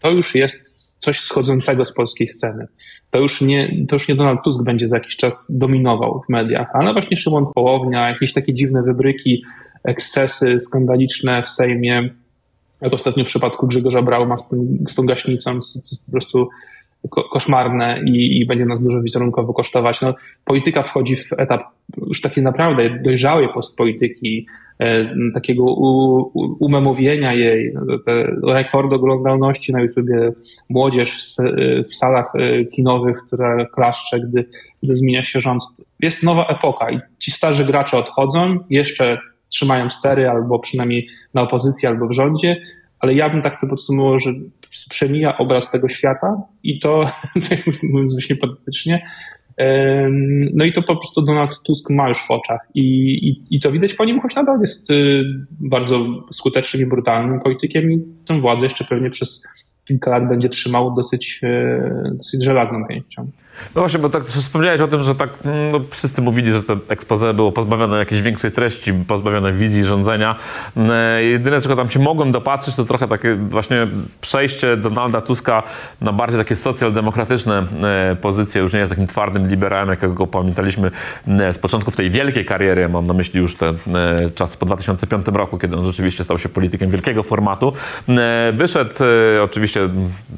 to 0.00 0.10
już 0.10 0.34
jest 0.34 0.76
coś 0.98 1.20
schodzącego 1.20 1.84
z 1.84 1.94
polskiej 1.94 2.28
sceny. 2.28 2.66
To 3.10 3.18
już 3.18 3.40
nie, 3.40 3.86
to 3.88 3.96
już 3.96 4.08
nie 4.08 4.14
Donald 4.14 4.40
Tusk 4.44 4.64
będzie 4.64 4.88
za 4.88 4.96
jakiś 4.96 5.16
czas 5.16 5.46
dominował 5.50 6.20
w 6.20 6.28
mediach, 6.28 6.70
ale 6.74 6.92
właśnie 6.92 7.16
Szymon 7.16 7.44
Hołownia, 7.54 8.08
jakieś 8.08 8.32
takie 8.32 8.54
dziwne 8.54 8.82
wybryki, 8.82 9.42
ekscesy 9.84 10.60
skandaliczne 10.60 11.42
w 11.42 11.48
Sejmie, 11.48 12.10
jak 12.80 12.92
ostatnio 12.92 13.24
w 13.24 13.28
przypadku 13.28 13.66
Grzegorza 13.66 14.02
Brauma 14.02 14.36
z, 14.36 14.48
tym, 14.48 14.84
z 14.88 14.94
tą 14.94 15.06
gaśnicą, 15.06 15.60
z, 15.60 15.72
z, 15.72 15.98
po 15.98 16.12
prostu 16.12 16.48
koszmarne 17.10 18.02
i, 18.06 18.40
i, 18.40 18.46
będzie 18.46 18.66
nas 18.66 18.82
dużo 18.82 19.02
wizerunkowo 19.02 19.52
kosztować. 19.52 20.00
No, 20.00 20.14
polityka 20.44 20.82
wchodzi 20.82 21.16
w 21.16 21.32
etap 21.38 21.62
już 22.06 22.20
takiej 22.20 22.44
naprawdę 22.44 22.98
dojrzałej 23.04 23.48
postpolityki, 23.48 24.46
e, 24.78 25.14
takiego 25.34 25.62
u, 25.64 26.20
u, 26.20 26.56
umemowienia 26.60 27.32
jej, 27.32 27.72
no, 27.74 27.98
te 27.98 28.26
rekordy 28.46 28.96
oglądalności 28.96 29.72
na 29.72 29.82
YouTubie, 29.82 30.32
młodzież 30.68 31.12
w, 31.12 31.36
w 31.88 31.94
salach 31.94 32.32
e, 32.34 32.64
kinowych, 32.64 33.16
która 33.26 33.66
klaszcze, 33.66 34.16
gdy, 34.30 34.44
gdy 34.82 34.94
zmienia 34.94 35.22
się 35.22 35.40
rząd. 35.40 35.62
Jest 36.00 36.22
nowa 36.22 36.46
epoka 36.46 36.90
i 36.90 37.00
ci 37.18 37.30
starzy 37.30 37.64
gracze 37.64 37.98
odchodzą, 37.98 38.58
jeszcze 38.70 39.18
trzymają 39.50 39.90
stery 39.90 40.28
albo 40.30 40.58
przynajmniej 40.58 41.06
na 41.34 41.42
opozycji 41.42 41.88
albo 41.88 42.06
w 42.06 42.12
rządzie, 42.12 42.60
ale 43.00 43.14
ja 43.14 43.30
bym 43.30 43.42
tak 43.42 43.60
to 43.60 43.66
podsumował, 43.66 44.18
że 44.18 44.30
przemija 44.90 45.38
obraz 45.38 45.70
tego 45.70 45.88
świata 45.88 46.36
i 46.62 46.78
to, 46.78 47.10
mówiąc 47.82 48.14
właśnie 48.14 48.36
patetycznie, 48.36 49.02
no 50.54 50.64
i 50.64 50.72
to 50.72 50.82
po 50.82 50.96
prostu 50.96 51.22
Donald 51.22 51.62
Tusk 51.62 51.90
ma 51.90 52.08
już 52.08 52.18
w 52.18 52.30
oczach 52.30 52.60
i, 52.74 52.82
i, 53.28 53.56
i 53.56 53.60
to 53.60 53.72
widać 53.72 53.94
po 53.94 54.04
nim, 54.04 54.20
choć 54.20 54.34
nadal. 54.34 54.60
Jest 54.60 54.90
y, 54.90 55.24
bardzo 55.50 56.06
skutecznym 56.32 56.82
i 56.82 56.86
brutalnym 56.86 57.40
politykiem 57.40 57.92
i 57.92 58.04
tę 58.26 58.40
władzę 58.40 58.66
jeszcze 58.66 58.84
pewnie 58.84 59.10
przez 59.10 59.46
kilka 59.86 60.10
lat 60.10 60.28
będzie 60.28 60.48
trzymał 60.48 60.94
dosyć, 60.94 61.40
e, 61.42 62.10
dosyć 62.14 62.44
żelazną 62.44 62.86
pięścią. 62.86 63.30
No 63.74 63.80
właśnie, 63.80 63.98
bo 63.98 64.08
tak 64.08 64.24
wspomniałeś 64.24 64.80
o 64.80 64.88
tym, 64.88 65.02
że 65.02 65.14
tak 65.14 65.30
mm, 65.44 65.72
no, 65.72 65.80
wszyscy 65.90 66.22
mówili, 66.22 66.52
że 66.52 66.62
to 66.62 66.76
expose 66.88 67.34
było 67.34 67.52
pozbawione 67.52 67.98
jakiejś 67.98 68.22
większej 68.22 68.52
treści, 68.52 68.92
pozbawione 68.92 69.52
wizji 69.52 69.84
rządzenia. 69.84 70.36
Mm, 70.76 70.90
e, 70.90 71.22
jedyne, 71.24 71.60
czego 71.60 71.76
tam 71.76 71.90
się 71.90 71.98
mogłem 71.98 72.32
dopatrzyć, 72.32 72.76
to 72.76 72.84
trochę 72.84 73.08
takie 73.08 73.34
właśnie 73.34 73.86
przejście 74.20 74.76
Donalda 74.76 75.20
Tuska 75.20 75.62
na 76.00 76.12
bardziej 76.12 76.38
takie 76.38 76.56
socjaldemokratyczne 76.56 77.64
e, 77.82 78.16
pozycje. 78.16 78.62
Już 78.62 78.72
nie 78.72 78.80
jest 78.80 78.90
takim 78.90 79.06
twardym 79.06 79.48
liberałem, 79.48 79.88
jakiego 79.88 80.12
go 80.12 80.26
pamiętaliśmy 80.26 80.90
mm, 81.28 81.52
z 81.52 81.58
początków 81.58 81.96
tej 81.96 82.10
wielkiej 82.10 82.44
kariery. 82.44 82.88
Mam 82.88 83.06
na 83.06 83.14
myśli 83.14 83.40
już 83.40 83.56
ten 83.56 83.76
czas 84.34 84.56
po 84.56 84.66
2005 84.66 85.26
roku, 85.26 85.58
kiedy 85.58 85.76
on 85.76 85.84
rzeczywiście 85.84 86.24
stał 86.24 86.38
się 86.38 86.48
politykiem 86.48 86.90
wielkiego 86.90 87.22
formatu. 87.22 87.72
Wyszedł, 88.52 88.94
oczywiście 89.44 89.75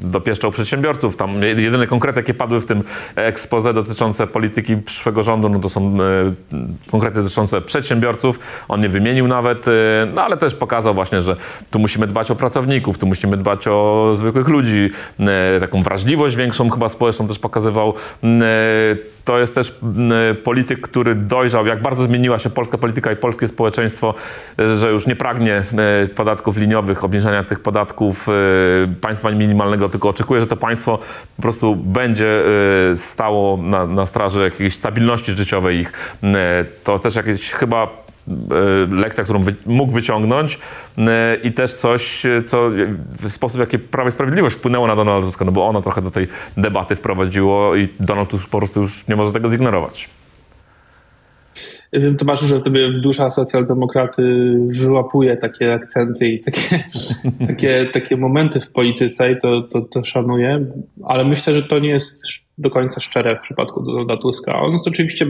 dopieszczał 0.01 0.51
przedsiębiorców. 0.51 1.15
Tam 1.15 1.43
jedyne 1.43 1.87
konkrety, 1.87 2.19
jakie 2.19 2.33
padły 2.33 2.61
w 2.61 2.65
tym 2.65 2.83
expose 3.15 3.73
dotyczące 3.73 4.27
polityki 4.27 4.77
przyszłego 4.77 5.23
rządu, 5.23 5.49
no 5.49 5.59
to 5.59 5.69
są 5.69 5.97
e, 6.01 6.91
konkrety 6.91 7.23
dotyczące 7.23 7.61
przedsiębiorców. 7.61 8.39
On 8.67 8.81
nie 8.81 8.89
wymienił 8.89 9.27
nawet, 9.27 9.67
e, 9.67 9.71
no 10.13 10.21
ale 10.21 10.37
też 10.37 10.55
pokazał 10.55 10.93
właśnie, 10.93 11.21
że 11.21 11.35
tu 11.71 11.79
musimy 11.79 12.07
dbać 12.07 12.31
o 12.31 12.35
pracowników, 12.35 12.97
tu 12.97 13.07
musimy 13.07 13.37
dbać 13.37 13.67
o 13.67 14.11
zwykłych 14.15 14.47
ludzi, 14.47 14.89
e, 15.19 15.59
taką 15.59 15.83
wrażliwość 15.83 16.35
większą 16.35 16.69
chyba 16.69 16.89
społeczną 16.89 17.27
też 17.27 17.39
pokazywał. 17.39 17.93
To 19.25 19.39
jest 19.39 19.55
też 19.55 19.79
polityk, 20.43 20.81
który 20.81 21.15
dojrzał, 21.15 21.65
jak 21.65 21.81
bardzo 21.81 22.03
zmieniła 22.03 22.39
się 22.39 22.49
polska 22.49 22.77
polityka 22.77 23.11
i 23.11 23.15
polskie 23.15 23.47
społeczeństwo, 23.47 24.13
że 24.75 24.91
już 24.91 25.07
nie 25.07 25.15
pragnie 25.15 25.63
podatków 26.15 26.57
liniowych, 26.57 27.03
obniżania 27.03 27.43
tych 27.43 27.59
podatków 27.59 28.27
państwa 29.01 29.28
minimalnego, 29.35 29.89
tylko 29.89 30.09
oczekuje, 30.09 30.39
że 30.39 30.47
to 30.47 30.57
państwo 30.57 30.99
po 31.35 31.41
prostu 31.41 31.75
będzie 31.75 32.43
stało 32.95 33.57
na, 33.57 33.85
na 33.85 34.05
straży 34.05 34.41
jakiejś 34.41 34.75
stabilności 34.75 35.31
życiowej 35.31 35.79
ich. 35.79 36.17
E, 36.23 36.65
to 36.83 36.99
też 36.99 37.15
jakieś 37.15 37.51
chyba 37.51 37.83
e, 37.83 37.87
lekcja, 38.95 39.23
którą 39.23 39.43
wy, 39.43 39.55
mógł 39.65 39.93
wyciągnąć 39.93 40.59
i 41.43 41.51
też 41.51 41.73
coś, 41.73 42.23
co 42.45 42.69
w 43.21 43.31
sposób, 43.31 43.57
w 43.57 43.59
jaki 43.59 43.79
Prawo 43.79 44.09
i 44.09 44.11
Sprawiedliwość 44.11 44.55
wpłynęło 44.55 44.87
na 44.87 44.95
Donalda 44.95 45.27
Tuska, 45.27 45.45
no 45.45 45.51
bo 45.51 45.67
ono 45.67 45.81
trochę 45.81 46.01
do 46.01 46.11
tej 46.11 46.27
debaty 46.57 46.95
wprowadziło 46.95 47.75
i 47.75 47.87
Donald 47.99 48.29
Tusk 48.29 48.49
po 48.49 48.57
prostu 48.57 48.81
już 48.81 49.07
nie 49.07 49.15
może 49.15 49.33
tego 49.33 49.49
zignorować. 49.49 50.09
Tomaszu, 52.17 52.45
że 52.45 52.61
tobie 52.61 52.91
dusza 52.91 53.31
socjaldemokraty 53.31 54.55
wyłapuje 54.67 55.37
takie 55.37 55.73
akcenty 55.73 56.27
i 56.27 56.39
takie, 56.39 56.79
takie, 57.47 57.85
takie 57.93 58.17
momenty 58.17 58.59
w 58.59 58.71
polityce 58.71 59.31
i 59.31 59.39
to, 59.39 59.61
to, 59.61 59.81
to 59.81 60.03
szanuję, 60.03 60.65
ale 61.05 61.25
myślę, 61.25 61.53
że 61.53 61.63
to 61.63 61.79
nie 61.79 61.89
jest 61.89 62.27
do 62.57 62.69
końca 62.69 63.01
szczere 63.01 63.35
w 63.35 63.39
przypadku 63.39 63.83
Donalda 63.83 64.17
Tuska. 64.17 64.61
On 64.61 64.71
jest 64.71 64.87
oczywiście 64.87 65.25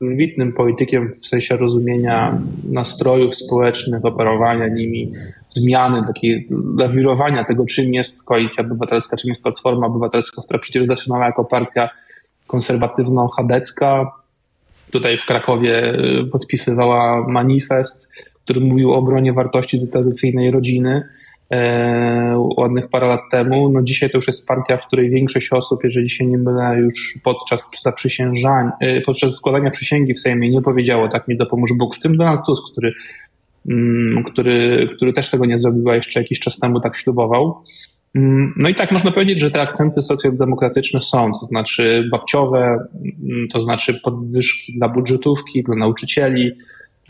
wybitnym 0.00 0.52
politykiem 0.52 1.12
w 1.12 1.26
sensie 1.26 1.56
rozumienia 1.56 2.38
nastrojów 2.64 3.34
społecznych, 3.34 4.04
operowania 4.04 4.68
nimi, 4.68 5.12
zmiany, 5.48 6.02
takiej 6.06 6.48
lawirowania 6.78 7.44
tego, 7.44 7.66
czym 7.66 7.94
jest 7.94 8.26
koalicja 8.26 8.64
obywatelska, 8.64 9.16
czym 9.16 9.28
jest 9.28 9.42
Platforma 9.42 9.86
Obywatelska, 9.86 10.42
która 10.42 10.58
przecież 10.58 10.86
zaczynała 10.86 11.26
jako 11.26 11.44
partia 11.44 11.90
konserwatywno-chadecka. 12.48 14.06
Tutaj 14.94 15.18
w 15.18 15.26
Krakowie 15.26 15.94
y, 15.94 16.24
podpisywała 16.32 17.28
manifest, 17.28 18.12
który 18.44 18.60
mówił 18.60 18.92
o 18.92 18.96
obronie 18.96 19.32
wartości 19.32 19.88
tradycyjnej 19.88 20.50
rodziny 20.50 21.02
E, 21.50 22.48
ładnych 22.56 22.88
parę 22.88 23.06
lat 23.06 23.20
temu. 23.30 23.68
No 23.68 23.82
dzisiaj 23.82 24.10
to 24.10 24.18
już 24.18 24.26
jest 24.26 24.48
partia, 24.48 24.76
w 24.76 24.86
której 24.86 25.10
większość 25.10 25.52
osób, 25.52 25.84
jeżeli 25.84 26.10
się 26.10 26.26
nie 26.26 26.38
mylę, 26.38 26.76
już 26.78 27.18
podczas 27.24 27.70
zaprzysiężań, 27.82 28.70
e, 28.80 29.00
podczas 29.00 29.34
składania 29.34 29.70
przysięgi 29.70 30.14
w 30.14 30.18
Sejmie 30.18 30.50
nie 30.50 30.62
powiedziało 30.62 31.08
tak 31.08 31.28
mi 31.28 31.36
dopomóż 31.36 31.70
Bóg, 31.78 31.96
w 31.96 32.00
tym 32.00 32.16
Donald 32.16 32.40
Tusk, 32.46 32.72
który, 32.72 32.92
mm, 33.68 34.24
który, 34.24 34.88
który 34.92 35.12
też 35.12 35.30
tego 35.30 35.46
nie 35.46 35.58
zrobił, 35.58 35.90
a 35.90 35.96
jeszcze 35.96 36.20
jakiś 36.20 36.40
czas 36.40 36.58
temu 36.58 36.80
tak 36.80 36.96
ślubował. 36.96 37.62
Mm, 38.14 38.54
no 38.56 38.68
i 38.68 38.74
tak 38.74 38.92
można 38.92 39.10
powiedzieć, 39.10 39.40
że 39.40 39.50
te 39.50 39.60
akcenty 39.60 40.02
socjaldemokratyczne 40.02 41.00
są, 41.00 41.32
to 41.32 41.46
znaczy 41.46 42.08
babciowe, 42.10 42.86
mm, 43.22 43.48
to 43.52 43.60
znaczy 43.60 44.00
podwyżki 44.00 44.78
dla 44.78 44.88
budżetówki, 44.88 45.62
dla 45.62 45.76
nauczycieli, 45.76 46.52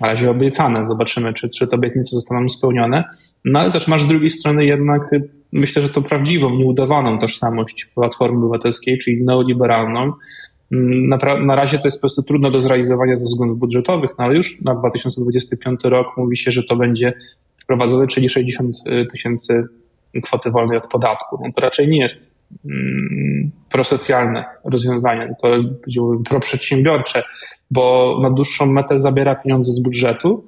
na 0.01 0.07
razie 0.07 0.31
obiecane. 0.31 0.87
Zobaczymy, 0.87 1.35
czy, 1.35 1.49
czy 1.49 1.67
te 1.67 1.77
obietnice 1.77 2.17
zostaną 2.17 2.49
spełnione. 2.49 3.05
No 3.45 3.59
ale 3.59 3.71
masz 3.88 4.03
z 4.03 4.07
drugiej 4.07 4.31
strony 4.31 4.64
jednak, 4.64 5.12
y, 5.12 5.29
myślę, 5.53 5.83
że 5.83 5.88
to 5.88 6.03
prawdziwą, 6.03 6.51
nieudawaną 6.51 7.19
tożsamość 7.19 7.87
Platformy 7.95 8.38
Obywatelskiej, 8.38 8.99
czyli 8.99 9.25
neoliberalną. 9.25 10.12
Mm, 10.73 11.09
na, 11.09 11.19
na 11.40 11.55
razie 11.55 11.79
to 11.79 11.85
jest 11.85 11.99
po 11.99 12.01
prostu 12.01 12.23
trudno 12.23 12.51
do 12.51 12.61
zrealizowania 12.61 13.19
ze 13.19 13.27
względów 13.27 13.59
budżetowych, 13.59 14.11
no 14.19 14.25
ale 14.25 14.37
już 14.37 14.61
na 14.62 14.75
2025 14.75 15.81
rok 15.85 16.07
mówi 16.17 16.37
się, 16.37 16.51
że 16.51 16.62
to 16.62 16.77
będzie 16.77 17.12
wprowadzone, 17.62 18.07
czyli 18.07 18.29
60 18.29 18.77
y, 18.77 19.07
tysięcy 19.12 19.69
kwoty 20.22 20.50
wolnej 20.50 20.79
od 20.79 20.87
podatku. 20.87 21.38
No 21.44 21.53
to 21.55 21.61
raczej 21.61 21.88
nie 21.88 21.98
jest 21.98 22.35
mm, 22.64 23.50
prosocjalne 23.70 24.44
rozwiązanie, 24.64 25.27
tylko 25.27 25.48
proprzedsiębiorcze 26.29 27.22
bo 27.70 28.18
na 28.22 28.31
dłuższą 28.31 28.66
metę 28.66 28.98
zabiera 28.98 29.35
pieniądze 29.35 29.72
z 29.72 29.83
budżetu 29.83 30.44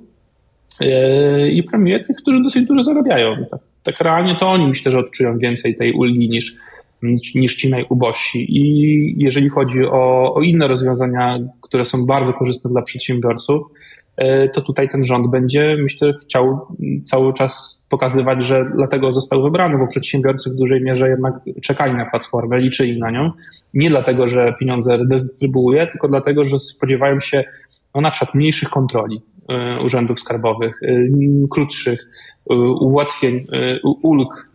yy, 0.80 1.50
i 1.50 1.62
premiuje 1.62 2.00
tych, 2.00 2.16
którzy 2.16 2.42
dosyć 2.42 2.66
dużo 2.66 2.82
zarabiają. 2.82 3.36
Tak, 3.50 3.60
tak 3.82 4.00
realnie 4.00 4.36
to 4.36 4.48
oni 4.48 4.68
myślę, 4.68 4.92
że 4.92 4.98
odczują 4.98 5.38
więcej 5.38 5.76
tej 5.76 5.92
ulgi 5.92 6.30
niż, 6.30 6.54
niż 7.34 7.56
ci 7.56 7.70
najubożsi. 7.70 8.46
I 8.48 9.14
jeżeli 9.18 9.48
chodzi 9.48 9.84
o, 9.84 10.34
o 10.34 10.42
inne 10.42 10.68
rozwiązania, 10.68 11.38
które 11.60 11.84
są 11.84 12.06
bardzo 12.06 12.32
korzystne 12.32 12.70
dla 12.70 12.82
przedsiębiorców, 12.82 13.62
to 14.52 14.60
tutaj 14.60 14.88
ten 14.88 15.04
rząd 15.04 15.30
będzie, 15.30 15.76
myślę, 15.82 16.14
chciał 16.22 16.66
cały 17.04 17.34
czas 17.34 17.84
pokazywać, 17.88 18.44
że 18.44 18.70
dlatego 18.76 19.12
został 19.12 19.42
wybrany, 19.42 19.78
bo 19.78 19.86
przedsiębiorcy 19.86 20.50
w 20.50 20.54
dużej 20.54 20.82
mierze 20.82 21.08
jednak 21.08 21.34
czekali 21.62 21.94
na 21.94 22.10
platformę, 22.10 22.58
liczyli 22.58 23.00
na 23.00 23.10
nią. 23.10 23.30
Nie 23.74 23.90
dlatego, 23.90 24.26
że 24.26 24.54
pieniądze 24.60 24.98
dystrybuuje, 25.06 25.86
tylko 25.86 26.08
dlatego, 26.08 26.44
że 26.44 26.58
spodziewają 26.58 27.20
się 27.20 27.44
no, 27.94 28.00
na 28.00 28.10
przykład 28.10 28.34
mniejszych 28.34 28.70
kontroli 28.70 29.22
e, 29.48 29.82
urzędów 29.84 30.20
skarbowych, 30.20 30.80
e, 30.82 30.88
krótszych, 31.50 32.08
ułatwień, 32.80 33.44
ulg, 34.02 34.50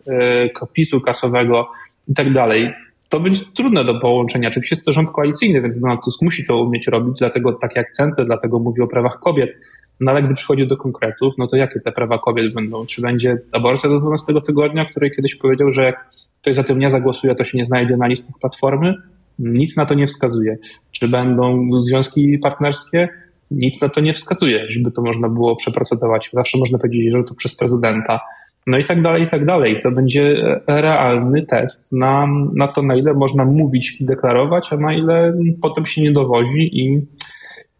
kopisu 0.54 1.00
kasowego 1.00 1.68
i 2.08 2.14
tak 2.14 2.32
dalej 2.32 2.72
to 3.12 3.20
będzie 3.20 3.44
trudne 3.56 3.84
do 3.84 4.00
połączenia. 4.00 4.48
Oczywiście 4.48 4.76
jest 4.76 4.86
to 4.86 4.92
rząd 4.92 5.10
koalicyjny, 5.10 5.60
więc 5.62 5.80
Donald 5.80 6.00
Tusk 6.04 6.22
musi 6.22 6.46
to 6.46 6.62
umieć 6.62 6.88
robić, 6.88 7.18
dlatego 7.18 7.52
takie 7.52 7.80
akcenty, 7.80 8.24
dlatego 8.24 8.58
mówi 8.58 8.82
o 8.82 8.86
prawach 8.86 9.20
kobiet. 9.20 9.56
No 10.00 10.10
ale 10.10 10.22
gdy 10.22 10.34
przychodzi 10.34 10.66
do 10.66 10.76
konkretów, 10.76 11.34
no 11.38 11.46
to 11.46 11.56
jakie 11.56 11.80
te 11.80 11.92
prawa 11.92 12.18
kobiet 12.18 12.54
będą? 12.54 12.86
Czy 12.86 13.02
będzie 13.02 13.36
aborcja 13.52 13.90
do 13.90 14.00
12 14.00 14.32
tygodnia, 14.46 14.84
której 14.84 15.10
kiedyś 15.10 15.34
powiedział, 15.34 15.72
że 15.72 15.84
jak 15.84 16.10
ktoś 16.40 16.56
za 16.56 16.64
tym 16.64 16.78
nie 16.78 16.90
zagłosuje, 16.90 17.34
to 17.34 17.44
się 17.44 17.58
nie 17.58 17.66
znajdzie 17.66 17.96
na 17.96 18.06
listach 18.06 18.40
platformy? 18.40 18.94
Nic 19.38 19.76
na 19.76 19.86
to 19.86 19.94
nie 19.94 20.06
wskazuje. 20.06 20.56
Czy 20.90 21.08
będą 21.08 21.68
związki 21.80 22.38
partnerskie? 22.38 23.08
Nic 23.50 23.82
na 23.82 23.88
to 23.88 24.00
nie 24.00 24.12
wskazuje, 24.12 24.66
żeby 24.68 24.90
to 24.90 25.02
można 25.02 25.28
było 25.28 25.56
przeprocedować. 25.56 26.30
Zawsze 26.32 26.58
można 26.58 26.78
powiedzieć, 26.78 27.12
że 27.12 27.24
to 27.24 27.34
przez 27.34 27.56
prezydenta. 27.56 28.20
No 28.66 28.78
i 28.78 28.84
tak 28.84 29.02
dalej, 29.02 29.22
i 29.22 29.30
tak 29.30 29.46
dalej. 29.46 29.78
To 29.82 29.90
będzie 29.90 30.56
realny 30.66 31.46
test 31.46 31.92
na, 31.92 32.26
na 32.54 32.68
to, 32.68 32.82
na 32.82 32.96
ile 32.96 33.14
można 33.14 33.44
mówić 33.44 34.00
i 34.00 34.04
deklarować, 34.04 34.72
a 34.72 34.76
na 34.76 34.94
ile 34.94 35.34
potem 35.62 35.86
się 35.86 36.02
nie 36.02 36.12
dowozi 36.12 36.80
i, 36.80 37.06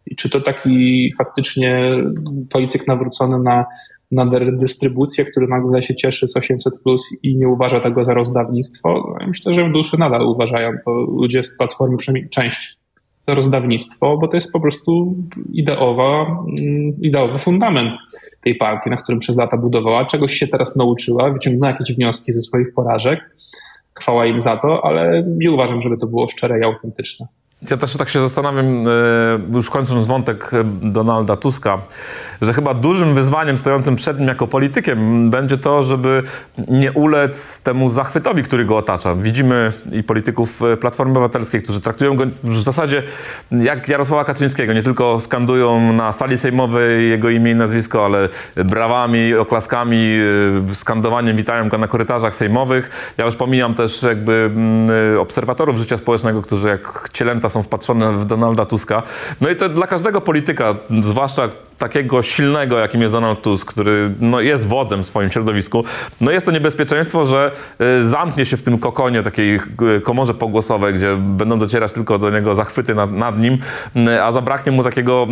I 0.05 0.15
czy 0.15 0.29
to 0.29 0.41
taki 0.41 1.09
faktycznie 1.17 1.97
polityk 2.49 2.87
nawrócony 2.87 3.39
na, 3.39 3.65
na 4.11 4.25
dystrybucję, 4.51 5.25
który 5.25 5.47
nagle 5.47 5.83
się 5.83 5.95
cieszy 5.95 6.27
z 6.27 6.37
800 6.37 6.73
plus 6.83 7.19
i 7.23 7.37
nie 7.37 7.47
uważa 7.47 7.79
tego 7.79 8.03
za 8.03 8.13
rozdawnictwo? 8.13 9.15
No, 9.19 9.27
myślę, 9.27 9.53
że 9.53 9.69
w 9.69 9.71
duszy 9.71 9.97
nadal 9.99 10.21
uważają 10.21 10.71
to 10.85 10.91
ludzie 10.91 11.43
w 11.43 11.57
Platformie, 11.57 11.97
przynajmniej 11.97 12.29
część 12.29 12.82
to 13.25 13.35
rozdawnictwo, 13.35 14.17
bo 14.17 14.27
to 14.27 14.37
jest 14.37 14.51
po 14.53 14.59
prostu 14.59 15.15
ideowa, 15.53 16.21
mm, 16.21 17.01
ideowy 17.01 17.39
fundament 17.39 17.97
tej 18.41 18.55
partii, 18.55 18.89
na 18.89 18.97
którym 18.97 19.19
przez 19.19 19.37
lata 19.37 19.57
budowała, 19.57 20.05
czegoś 20.05 20.33
się 20.33 20.47
teraz 20.47 20.75
nauczyła, 20.75 21.31
wyciągnęła 21.31 21.71
jakieś 21.71 21.95
wnioski 21.95 22.31
ze 22.31 22.41
swoich 22.41 22.73
porażek. 22.73 23.35
Chwała 23.93 24.25
im 24.25 24.39
za 24.39 24.57
to, 24.57 24.85
ale 24.85 25.23
nie 25.37 25.51
uważam, 25.51 25.81
żeby 25.81 25.97
to 25.97 26.07
było 26.07 26.29
szczere 26.29 26.59
i 26.59 26.63
autentyczne. 26.63 27.27
Ja 27.71 27.77
też 27.77 27.97
tak 27.97 28.09
się 28.09 28.19
zastanawiam, 28.19 28.87
e, 28.87 28.91
już 29.53 29.69
kończąc 29.69 30.07
wątek 30.07 30.51
e, 30.53 30.63
Donalda 30.81 31.35
Tuska, 31.35 31.77
że 32.41 32.53
chyba 32.53 32.73
dużym 32.73 33.15
wyzwaniem 33.15 33.57
stojącym 33.57 33.95
przed 33.95 34.19
nim 34.19 34.27
jako 34.27 34.47
politykiem 34.47 35.29
będzie 35.29 35.57
to, 35.57 35.83
żeby 35.83 36.23
nie 36.67 36.91
ulec 36.91 37.63
temu 37.63 37.89
zachwytowi, 37.89 38.43
który 38.43 38.65
go 38.65 38.77
otacza. 38.77 39.15
Widzimy 39.15 39.73
i 39.91 40.03
polityków 40.03 40.61
e, 40.61 40.77
Platformy 40.77 41.11
Obywatelskiej, 41.11 41.61
którzy 41.61 41.81
traktują 41.81 42.15
go 42.15 42.23
w 42.43 42.61
zasadzie 42.61 43.03
jak 43.51 43.89
Jarosława 43.89 44.23
Kaczyńskiego. 44.25 44.73
Nie 44.73 44.83
tylko 44.83 45.19
skandują 45.19 45.93
na 45.93 46.11
sali 46.11 46.37
sejmowej 46.37 47.09
jego 47.09 47.29
imię 47.29 47.51
i 47.51 47.55
nazwisko, 47.55 48.05
ale 48.05 48.29
brawami, 48.55 49.35
oklaskami, 49.35 50.17
skandowaniem 50.73 51.37
witają 51.37 51.69
go 51.69 51.77
na 51.77 51.87
korytarzach 51.87 52.35
sejmowych. 52.35 53.13
Ja 53.17 53.25
już 53.25 53.35
pomijam 53.35 53.75
też 53.75 54.03
jakby 54.03 54.51
mm, 54.55 55.19
obserwatorów 55.19 55.77
życia 55.77 55.97
społecznego, 55.97 56.41
którzy 56.41 56.67
jak 56.69 57.09
cielęta 57.13 57.49
są 57.53 57.63
wpatrzone 57.63 58.11
w 58.11 58.25
Donalda 58.25 58.65
Tuska. 58.65 59.03
No 59.41 59.49
i 59.49 59.55
to 59.55 59.69
dla 59.69 59.87
każdego 59.87 60.21
polityka, 60.21 60.75
zwłaszcza 61.01 61.49
takiego 61.83 62.21
silnego, 62.21 62.79
jakim 62.79 63.01
jest 63.01 63.13
Donald 63.13 63.41
Tusk, 63.41 63.67
który 63.67 64.11
no, 64.19 64.41
jest 64.41 64.67
wodzem 64.67 65.03
w 65.03 65.05
swoim 65.05 65.31
środowisku, 65.31 65.83
no 66.21 66.31
jest 66.31 66.45
to 66.45 66.51
niebezpieczeństwo, 66.51 67.25
że 67.25 67.51
y, 67.99 68.03
zamknie 68.03 68.45
się 68.45 68.57
w 68.57 68.63
tym 68.63 68.79
kokonie, 68.79 69.23
takiej 69.23 69.55
y, 69.55 70.01
komorze 70.01 70.33
pogłosowej, 70.33 70.93
gdzie 70.93 71.15
będą 71.17 71.59
docierać 71.59 71.93
tylko 71.93 72.17
do 72.17 72.29
niego 72.29 72.55
zachwyty 72.55 72.95
nad, 72.95 73.11
nad 73.11 73.39
nim, 73.39 73.57
y, 73.95 74.23
a 74.23 74.31
zabraknie 74.31 74.71
mu 74.71 74.83
takiego 74.83 75.27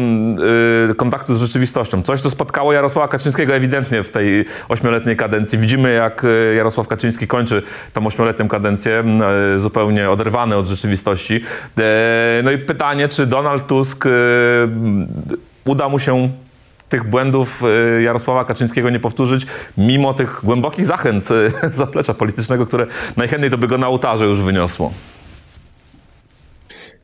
y, 0.92 0.96
kontaktu 0.96 1.36
z 1.36 1.40
rzeczywistością. 1.40 2.02
Coś, 2.02 2.22
co 2.22 2.30
spotkało 2.30 2.74
Jarosława 2.74 3.08
Kaczyńskiego 3.08 3.54
ewidentnie 3.54 4.04
w 4.04 4.10
tej 4.10 4.46
ośmioletniej 4.70 5.18
kadencji. 5.18 5.60
Widzimy, 5.60 5.94
jak 5.94 6.24
y, 6.24 6.54
Jarosław 6.56 6.88
Kaczyński 6.88 7.28
kończy 7.28 7.62
tą 7.94 8.08
ośmioletnią 8.08 8.48
kadencję, 8.48 9.04
y, 9.56 9.60
zupełnie 9.60 10.10
oderwany 10.10 10.56
od 10.56 10.68
rzeczywistości. 10.68 11.44
No 12.44 12.52
i 12.52 12.58
pytanie, 12.58 13.08
czy 13.08 13.26
Donald 13.26 13.68
Tusk 13.68 14.06
uda 15.66 15.90
mu 15.90 16.00
się 16.00 16.30
tych 16.90 17.10
błędów 17.10 17.64
y, 17.98 18.02
Jarosława 18.02 18.46
Kaczyńskiego 18.46 18.90
nie 18.90 19.00
powtórzyć, 19.00 19.46
mimo 19.78 20.14
tych 20.14 20.42
głębokich 20.44 20.86
zachęt 20.86 21.32
y, 21.32 21.52
zaplecza 21.74 22.14
politycznego, 22.14 22.66
które 22.66 22.88
najchętniej 23.18 23.52
to 23.52 23.58
by 23.58 23.68
go 23.68 23.78
na 23.78 23.88
ołtarze 23.88 24.26
już 24.26 24.42
wyniosło. 24.42 24.94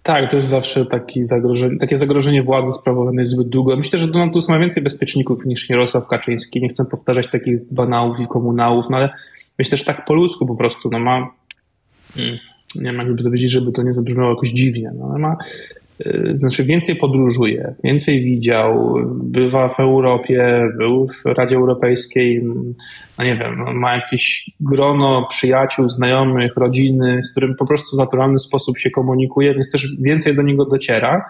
Tak, 0.04 0.30
to 0.30 0.36
jest 0.36 0.48
zawsze 0.48 0.86
zagrożenie, 1.20 1.78
takie 1.80 1.98
zagrożenie 1.98 2.44
władzy 2.44 2.72
sprawowane 2.74 3.26
zbyt 3.26 3.50
długo. 3.50 3.78
Myślę, 3.78 4.00
że 4.00 4.08
Donald 4.08 4.34
Tusk 4.34 4.50
ma 4.50 4.60
więcej 4.60 4.84
bezpieczników 4.84 5.46
niż 5.46 5.70
Jarosław 5.70 6.08
Kaczyński. 6.08 6.62
Nie 6.62 6.70
chcę 6.70 6.86
powtarzać 6.86 7.28
takich 7.28 7.74
banałów 7.74 8.20
i 8.20 8.28
komunałów, 8.28 8.86
no 8.90 8.98
ale 8.98 9.10
myślę, 9.60 9.78
że 9.78 9.86
tak 9.86 10.06
po 10.06 10.14
ludzku 10.14 10.46
po 10.46 10.56
prostu, 10.56 10.90
no 10.92 11.00
ma, 11.00 11.16
mm, 12.18 12.38
nie 12.76 12.84
wiem 12.84 12.98
jakby 12.98 13.18
to 13.18 13.24
powiedzieć, 13.24 13.52
żeby 13.52 13.72
to 13.72 13.84
nie 13.84 13.94
zabrzmiało 13.94 14.30
jakoś 14.30 14.50
dziwnie, 14.50 14.92
no 15.00 15.06
ale 15.10 15.20
ma 15.20 15.38
znaczy 16.34 16.64
więcej 16.64 16.96
podróżuje, 16.96 17.76
więcej 17.84 18.24
widział, 18.24 18.96
bywa 19.24 19.70
w 19.70 19.80
Europie, 19.80 20.70
był 20.78 21.08
w 21.08 21.26
Radzie 21.26 21.56
Europejskiej, 21.56 22.44
no 23.18 23.24
nie 23.24 23.36
wiem, 23.36 23.64
no 23.66 23.74
ma 23.74 23.96
jakieś 23.96 24.52
grono 24.60 25.28
przyjaciół, 25.30 25.90
znajomych, 25.90 26.52
rodziny, 26.56 27.24
z 27.24 27.32
którym 27.32 27.56
po 27.56 27.66
prostu 27.66 27.96
w 27.96 28.00
naturalny 28.00 28.40
sposób 28.40 28.78
się 28.78 28.90
komunikuje, 28.90 29.54
więc 29.54 29.72
też 29.72 29.88
więcej 30.02 30.36
do 30.36 30.42
niego 30.42 30.66
dociera. 30.66 31.26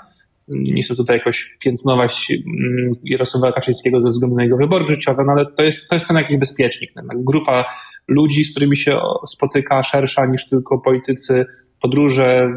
Nie 0.47 0.83
chcę 0.83 0.95
tutaj 0.95 1.17
jakoś 1.17 1.57
piętnować 1.59 2.31
mm, 2.31 2.91
Jarosława 3.03 3.51
Kaczyńskiego 3.51 4.01
ze 4.01 4.09
względu 4.09 4.35
na 4.35 4.43
jego 4.43 4.57
wybory 4.57 4.87
życiowe, 4.87 5.23
no 5.25 5.31
ale 5.31 5.45
to 5.45 5.63
jest, 5.63 5.89
to 5.89 5.95
jest 5.95 6.07
ten 6.07 6.17
jakiś 6.17 6.37
bezpiecznik. 6.37 6.91
Grupa 7.15 7.65
ludzi, 8.07 8.43
z 8.43 8.51
którymi 8.51 8.77
się 8.77 8.99
spotyka 9.27 9.83
szersza 9.83 10.25
niż 10.25 10.49
tylko 10.49 10.77
politycy 10.77 11.45
podróże, 11.81 12.53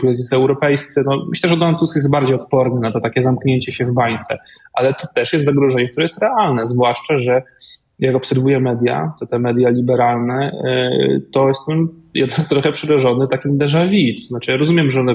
politycy 0.00 0.36
europejscy. 0.36 1.02
No, 1.06 1.24
myślę, 1.28 1.48
że 1.48 1.56
Donald 1.56 1.78
Tusk 1.78 1.96
jest 1.96 2.10
bardziej 2.10 2.36
odporny 2.36 2.80
na 2.80 2.92
to 2.92 3.00
takie 3.00 3.22
zamknięcie 3.22 3.72
się 3.72 3.86
w 3.86 3.92
bańce, 3.92 4.38
ale 4.72 4.94
to 4.94 5.06
też 5.14 5.32
jest 5.32 5.44
zagrożenie, 5.44 5.88
które 5.88 6.04
jest 6.04 6.22
realne, 6.22 6.66
zwłaszcza, 6.66 7.18
że 7.18 7.42
jak 7.98 8.16
obserwuję 8.16 8.60
media, 8.60 9.12
to 9.20 9.26
te 9.26 9.38
media 9.38 9.68
liberalne, 9.68 10.52
y, 10.52 11.30
to 11.32 11.48
jestem 11.48 11.88
jednak 12.14 12.48
trochę 12.48 12.72
przerażony 12.72 13.28
takim 13.28 13.58
déjà 13.58 13.86
vu. 13.86 14.22
To 14.22 14.26
znaczy, 14.28 14.50
ja 14.50 14.56
rozumiem, 14.56 14.90
że 14.90 15.00
one 15.00 15.14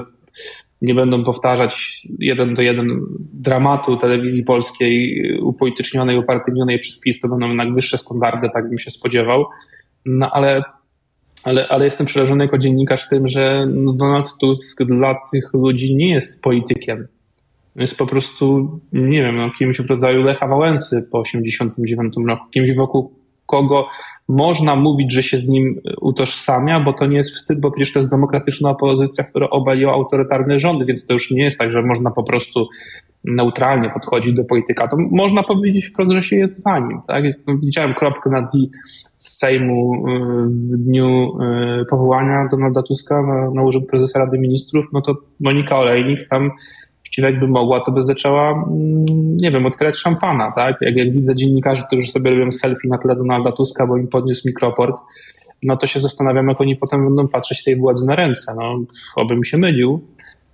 nie 0.81 0.95
będą 0.95 1.23
powtarzać 1.23 2.07
jeden 2.19 2.53
do 2.53 2.61
jeden 2.61 3.01
dramatu 3.33 3.97
telewizji 3.97 4.43
polskiej 4.43 5.23
upolitycznionej, 5.41 6.17
upartynionej 6.17 6.79
przez 6.79 6.99
PiS, 6.99 7.19
to 7.19 7.29
będą 7.29 7.47
jednak 7.47 7.73
wyższe 7.73 7.97
standardy, 7.97 8.49
tak 8.53 8.69
bym 8.69 8.79
się 8.79 8.91
spodziewał. 8.91 9.45
No 10.05 10.31
ale 10.31 10.63
ale, 11.43 11.67
ale 11.67 11.85
jestem 11.85 12.05
przerażony 12.05 12.43
jako 12.43 12.57
dziennikarz 12.57 13.09
tym, 13.09 13.27
że 13.27 13.67
no 13.73 13.93
Donald 13.93 14.27
Tusk 14.39 14.83
dla 14.83 15.15
tych 15.31 15.53
ludzi 15.53 15.95
nie 15.95 16.13
jest 16.13 16.43
politykiem. 16.43 17.07
Jest 17.75 17.97
po 17.97 18.07
prostu, 18.07 18.79
nie 18.93 19.23
wiem, 19.23 19.37
no, 19.37 19.51
kimś 19.59 19.81
w 19.81 19.89
rodzaju 19.89 20.23
Lecha 20.23 20.47
Wałęsy 20.47 21.09
po 21.11 21.19
89 21.19 22.13
roku, 22.27 22.43
kimś 22.51 22.75
wokół 22.75 23.19
kogo 23.49 23.87
można 24.27 24.75
mówić, 24.75 25.13
że 25.13 25.23
się 25.23 25.37
z 25.37 25.49
nim 25.49 25.81
utożsamia, 26.01 26.79
bo 26.79 26.93
to 26.93 27.05
nie 27.05 27.17
jest 27.17 27.31
wstyd, 27.31 27.61
bo 27.61 27.71
przecież 27.71 27.93
to 27.93 27.99
jest 27.99 28.11
demokratyczna 28.11 28.69
opozycja, 28.69 29.23
która 29.23 29.49
obaliła 29.49 29.93
autorytarne 29.93 30.59
rządy, 30.59 30.85
więc 30.85 31.05
to 31.05 31.13
już 31.13 31.31
nie 31.31 31.43
jest 31.43 31.59
tak, 31.59 31.71
że 31.71 31.81
można 31.81 32.11
po 32.11 32.23
prostu 32.23 32.67
neutralnie 33.23 33.89
podchodzić 33.89 34.33
do 34.33 34.43
polityka. 34.43 34.87
To 34.87 34.97
można 35.11 35.43
powiedzieć 35.43 35.85
wprost, 35.85 36.11
że 36.11 36.21
się 36.21 36.35
jest 36.35 36.63
za 36.63 36.79
nim. 36.79 37.01
Tak? 37.07 37.23
Widziałem 37.63 37.93
kropkę 37.93 38.29
na 38.29 38.45
Z 38.45 38.57
z 39.19 39.37
Sejmu 39.37 39.93
y, 39.95 40.45
w 40.47 40.77
dniu 40.77 41.37
y, 41.81 41.85
powołania 41.89 42.47
Donalda 42.51 42.83
Tuska 42.83 43.21
na, 43.21 43.51
na 43.51 43.63
urząd 43.63 43.87
prezesa 43.87 44.19
Rady 44.19 44.39
Ministrów, 44.39 44.85
no 44.93 45.01
to 45.01 45.15
Monika 45.39 45.77
Olejnik 45.77 46.27
tam 46.27 46.51
jakby 47.17 47.47
mogła, 47.47 47.79
to 47.79 47.91
by 47.91 48.03
zaczęła, 48.03 48.51
mm, 48.51 49.37
nie 49.37 49.51
wiem, 49.51 49.65
otwierać 49.65 49.97
szampana, 49.97 50.51
tak? 50.51 50.77
Jak, 50.81 50.97
jak 50.97 51.11
widzę 51.11 51.35
dziennikarzy, 51.35 51.83
którzy 51.87 52.11
sobie 52.11 52.31
robią 52.31 52.51
selfie 52.51 52.89
na 52.89 52.97
tle 52.97 53.15
Donalda 53.15 53.51
Tuska, 53.51 53.87
bo 53.87 53.97
im 53.97 54.07
podniósł 54.07 54.47
mikroport, 54.47 54.95
no 55.63 55.77
to 55.77 55.87
się 55.87 55.99
zastanawiam, 55.99 56.47
jak 56.47 56.61
oni 56.61 56.75
potem 56.75 57.05
będą 57.05 57.27
patrzeć 57.27 57.63
tej 57.63 57.75
władzy 57.75 58.05
na 58.05 58.15
ręce. 58.15 58.55
No, 58.57 58.79
obym 59.15 59.43
się 59.43 59.57
mylił. 59.57 60.01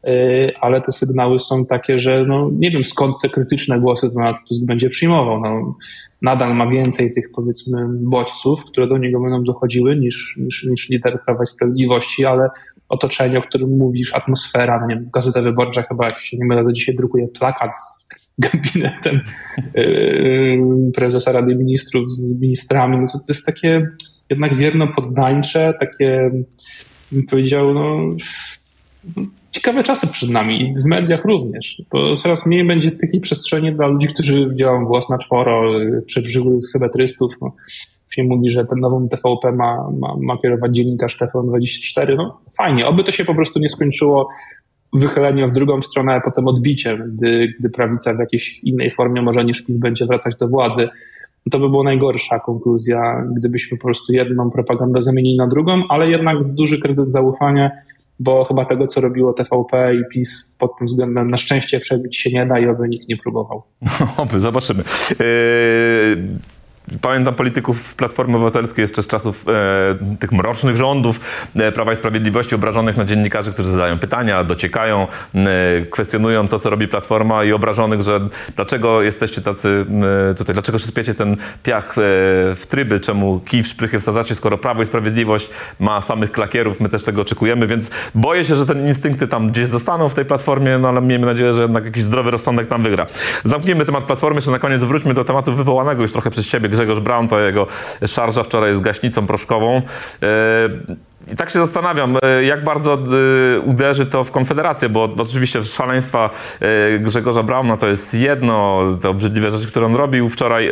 Y, 0.08 0.54
ale 0.62 0.82
te 0.82 0.92
sygnały 0.92 1.40
są 1.40 1.66
takie, 1.66 2.00
że 2.00 2.26
no, 2.26 2.50
nie 2.54 2.72
wiem 2.72 2.86
skąd 2.86 3.16
te 3.22 3.30
krytyczne 3.30 3.80
głosy 3.80 4.10
Donald 4.14 4.38
Tusk 4.48 4.66
będzie 4.66 4.90
przyjmował. 4.90 5.42
No, 5.42 5.76
nadal 6.22 6.56
ma 6.56 6.68
więcej 6.68 7.12
tych 7.14 7.32
powiedzmy 7.36 7.86
bodźców, 7.90 8.66
które 8.66 8.88
do 8.88 8.98
niego 8.98 9.20
będą 9.20 9.44
dochodziły 9.44 9.96
niż, 9.96 10.38
niż, 10.38 10.64
niż 10.64 10.90
lider 10.90 11.20
Prawa 11.26 11.44
i 11.44 11.46
Sprawiedliwości, 11.46 12.26
ale 12.26 12.50
otoczenie, 12.90 13.40
o 13.40 13.42
którym 13.42 13.78
mówisz, 13.78 14.14
atmosfera, 14.14 14.80
no 14.82 14.88
nie 14.88 14.96
wiem, 14.96 15.10
Gazeta 15.14 15.42
Wyborcza 15.42 15.82
chyba, 15.82 16.04
jak 16.04 16.20
się 16.20 16.38
nie 16.38 16.46
mylę, 16.46 16.64
do 16.64 16.72
dzisiaj 16.72 16.96
drukuje 16.96 17.28
plakat 17.28 17.78
z 17.78 18.10
gabinetem 18.40 19.22
yy, 19.74 20.92
prezesa 20.96 21.32
Rady 21.32 21.56
Ministrów, 21.56 22.12
z 22.12 22.42
ministrami, 22.42 22.98
no 22.98 23.08
to, 23.08 23.18
to 23.18 23.26
jest 23.30 23.46
takie 23.46 23.88
jednak 24.30 24.56
wierno 24.56 24.88
poddańcze, 24.88 25.74
takie 25.80 26.32
bym 27.12 27.26
powiedział, 27.26 27.74
no 27.74 28.00
ciekawe 29.56 29.84
czasy 29.84 30.08
przed 30.08 30.30
nami 30.30 30.62
i 30.62 30.82
w 30.82 30.86
mediach 30.86 31.26
również, 31.26 31.82
bo 31.92 32.16
coraz 32.16 32.46
mniej 32.46 32.68
będzie 32.68 32.92
takiej 32.92 33.22
przestrzeni 33.22 33.72
dla 33.72 33.88
ludzi, 33.88 34.08
którzy 34.08 34.56
działają 34.56 34.86
włas 34.86 35.10
na 35.10 35.18
czworo, 35.18 35.80
przebrzygłych 36.06 36.68
symetrystów. 36.68 37.34
No. 37.42 37.54
Się 38.12 38.24
mówi, 38.24 38.50
że 38.50 38.66
ten 38.66 38.80
nową 38.80 39.10
TVP 39.10 39.52
ma, 39.52 39.92
ma, 40.00 40.16
ma 40.22 40.38
kierować 40.38 40.76
dziennikarz 40.76 41.18
TVN24. 41.22 42.16
No 42.18 42.40
fajnie, 42.58 42.88
oby 42.88 43.04
to 43.04 43.12
się 43.12 43.26
po 43.26 43.36
prostu 43.36 43.60
nie 43.60 43.70
skończyło 43.70 44.30
wychyleniem 44.94 45.50
w 45.50 45.54
drugą 45.54 45.82
stronę, 45.82 46.14
a 46.14 46.22
potem 46.22 46.48
odbiciem, 46.48 47.12
gdy, 47.16 47.54
gdy 47.60 47.70
prawica 47.70 48.14
w 48.14 48.20
jakiejś 48.20 48.64
innej 48.64 48.92
formie 48.92 49.22
może 49.22 49.46
niż 49.46 49.66
PiS 49.66 49.78
będzie 49.78 50.06
wracać 50.06 50.36
do 50.36 50.48
władzy. 50.48 50.90
To 51.52 51.60
by 51.60 51.70
była 51.70 51.84
najgorsza 51.84 52.40
konkluzja, 52.40 53.24
gdybyśmy 53.38 53.78
po 53.78 53.84
prostu 53.84 54.14
jedną 54.14 54.52
propagandę 54.52 55.02
zamienili 55.02 55.38
na 55.38 55.48
drugą, 55.48 55.84
ale 55.90 56.10
jednak 56.10 56.44
duży 56.44 56.82
kredyt 56.82 57.12
zaufania 57.12 57.72
bo 58.20 58.44
chyba 58.44 58.66
tego, 58.66 58.88
co 58.88 59.02
robiło 59.02 59.34
TVP 59.34 59.96
i 59.96 60.04
PiS 60.12 60.56
pod 60.60 60.78
tym 60.78 60.88
względem 60.88 61.28
na 61.28 61.38
szczęście 61.38 61.80
przebić 61.80 62.18
się 62.18 62.30
nie 62.30 62.46
da 62.46 62.60
i 62.60 62.68
oby 62.68 62.90
nikt 62.90 63.10
nie 63.10 63.18
próbował. 63.18 63.64
Oby, 64.18 64.40
zobaczymy. 64.40 64.84
Yy, 65.10 65.26
pamiętam 67.02 67.36
polityków 67.36 67.96
Platformy 67.96 68.36
Obywatelskiej 68.36 68.84
jeszcze 68.84 69.04
z 69.04 69.08
czasów 69.08 69.46
e, 69.48 70.18
tych 70.20 70.32
mrocznych 70.32 70.78
rządów 70.78 71.20
e, 71.56 71.72
Prawa 71.72 71.94
i 71.94 71.96
Sprawiedliwości 71.96 72.56
obrażonych 72.56 72.98
na 72.98 73.06
dziennikarzy, 73.06 73.54
którzy 73.54 73.72
zadają 73.72 74.00
pytania, 74.00 74.44
dociekają, 74.44 75.08
e, 75.36 75.48
kwestionują 75.90 76.48
to, 76.48 76.60
co 76.60 76.70
robi 76.70 76.88
Platforma 76.88 77.44
i 77.44 77.52
obrażonych, 77.52 78.02
że 78.02 78.20
dlaczego 78.56 79.02
jesteście 79.02 79.42
tacy 79.42 79.86
e, 80.32 80.34
tutaj, 80.34 80.54
dlaczego 80.54 80.80
sypiecie 80.80 81.14
ten 81.14 81.38
piach 81.64 81.90
e, 81.90 81.92
w 82.56 82.64
tryby, 82.70 83.00
czemu 83.00 83.40
kij 83.40 83.64
w 83.64 83.68
szprychy 83.68 84.00
wsadzacie, 84.00 84.36
skoro 84.36 84.58
Prawo 84.58 84.82
i 84.82 84.86
Sprawiedliwość 84.86 85.50
ma 85.80 86.02
samych 86.02 86.32
klakierów, 86.32 86.80
my 86.80 86.90
też 86.90 87.04
tego 87.04 87.22
oczekujemy, 87.22 87.68
więc 87.68 87.92
boję 88.16 88.46
się, 88.46 88.56
że 88.56 88.66
te 88.66 88.74
instynkty 88.74 89.28
tam 89.28 89.50
gdzieś 89.50 89.68
zostaną 89.68 90.10
w 90.10 90.14
tej 90.14 90.26
Platformie, 90.26 90.78
no 90.78 90.90
ale 90.90 91.02
miejmy 91.02 91.26
nadzieję, 91.26 91.54
że 91.54 91.62
jednak 91.62 91.86
jakiś 91.86 92.04
zdrowy 92.04 92.32
rozsądek 92.32 92.68
tam 92.68 92.84
wygra. 92.84 93.06
Zamknijmy 93.44 93.86
temat 93.86 94.04
Platformy, 94.04 94.38
jeszcze 94.38 94.52
na 94.52 94.60
koniec 94.60 94.84
wróćmy 94.84 95.14
do 95.14 95.24
tematu 95.24 95.56
wywołanego 95.56 96.02
już 96.02 96.12
trochę 96.12 96.30
przez 96.30 96.48
ciebie, 96.48 96.70
Grzegorz 96.76 97.00
Braun, 97.00 97.28
to 97.28 97.40
jego 97.40 97.68
szarża 98.08 98.44
wczoraj 98.44 98.76
z 98.76 98.80
gaśnicą 98.80 99.28
proszkową. 99.28 99.82
E, 100.24 100.30
I 101.34 101.36
tak 101.36 101.50
się 101.50 101.60
zastanawiam, 101.60 102.18
e, 102.24 102.44
jak 102.44 102.64
bardzo 102.64 102.94
e, 102.94 103.60
uderzy 103.60 104.06
to 104.06 104.24
w 104.24 104.32
Konfederację, 104.32 104.90
bo 104.90 105.10
oczywiście 105.18 105.64
szaleństwa 105.64 106.30
Grzegorza 107.00 107.44
Brauna 107.44 107.78
to 107.78 107.88
jest 107.88 108.14
jedno, 108.14 108.84
te 109.02 109.10
obrzydliwe 109.10 109.52
rzeczy, 109.52 109.68
które 109.68 109.86
on 109.86 109.96
robił 109.96 110.30
wczoraj. 110.30 110.70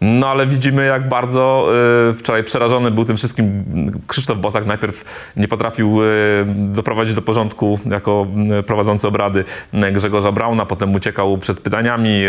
No 0.00 0.28
ale 0.28 0.46
widzimy, 0.46 0.86
jak 0.86 1.08
bardzo 1.08 1.70
y, 2.10 2.14
wczoraj 2.14 2.44
przerażony 2.44 2.90
był 2.90 3.04
tym 3.04 3.16
wszystkim 3.16 3.64
Krzysztof 4.06 4.38
Bosak. 4.38 4.66
Najpierw 4.66 5.04
nie 5.36 5.48
potrafił 5.48 6.02
y, 6.02 6.06
doprowadzić 6.46 7.14
do 7.14 7.22
porządku 7.22 7.78
jako 7.90 8.26
y, 8.60 8.62
prowadzący 8.62 9.08
obrady 9.08 9.44
Grzegorza 9.92 10.32
Brauna, 10.32 10.66
potem 10.66 10.94
uciekał 10.94 11.38
przed 11.38 11.60
pytaniami. 11.60 12.22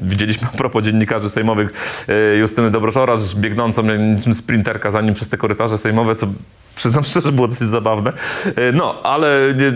Widzieliśmy 0.00 0.48
a 0.54 0.56
propos 0.56 0.84
dziennikarzy 0.84 1.28
sejmowych 1.28 1.72
Justyny 2.40 2.70
Dobroszoracz 2.70 3.34
biegnącą 3.34 3.82
niczym 3.82 4.34
sprinterka 4.34 4.90
za 4.90 5.00
nim 5.00 5.14
przez 5.14 5.28
te 5.28 5.36
korytarze 5.36 5.78
sejmowe, 5.78 6.14
co 6.14 6.26
Przyznam 6.76 7.04
szczerze, 7.04 7.32
było 7.32 7.48
dosyć 7.48 7.68
zabawne. 7.68 8.12
E, 8.56 8.72
no, 8.72 9.02
ale 9.02 9.40
nie, 9.56 9.72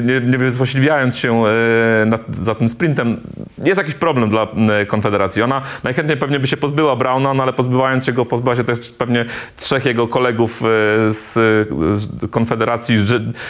nie, 0.00 0.20
nie 0.20 0.38
wyzłośliwiając 0.38 1.16
się 1.16 1.42
e, 1.46 2.06
nad, 2.06 2.20
za 2.36 2.54
tym 2.54 2.68
sprintem, 2.68 3.20
jest 3.64 3.78
jakiś 3.78 3.94
problem 3.94 4.30
dla 4.30 4.48
Konfederacji. 4.86 5.42
Ona 5.42 5.62
najchętniej 5.84 6.16
pewnie 6.16 6.40
by 6.40 6.46
się 6.46 6.56
pozbyła 6.56 6.96
Brauna, 6.96 7.34
no 7.34 7.42
ale 7.42 7.52
pozbywając 7.52 8.06
się 8.06 8.12
go, 8.12 8.26
pozbyła 8.26 8.56
się 8.56 8.64
też 8.64 8.90
pewnie 8.90 9.24
trzech 9.56 9.84
jego 9.84 10.08
kolegów 10.08 10.62
e, 10.62 10.66
z, 11.12 11.38
Konfederacji 12.30 12.96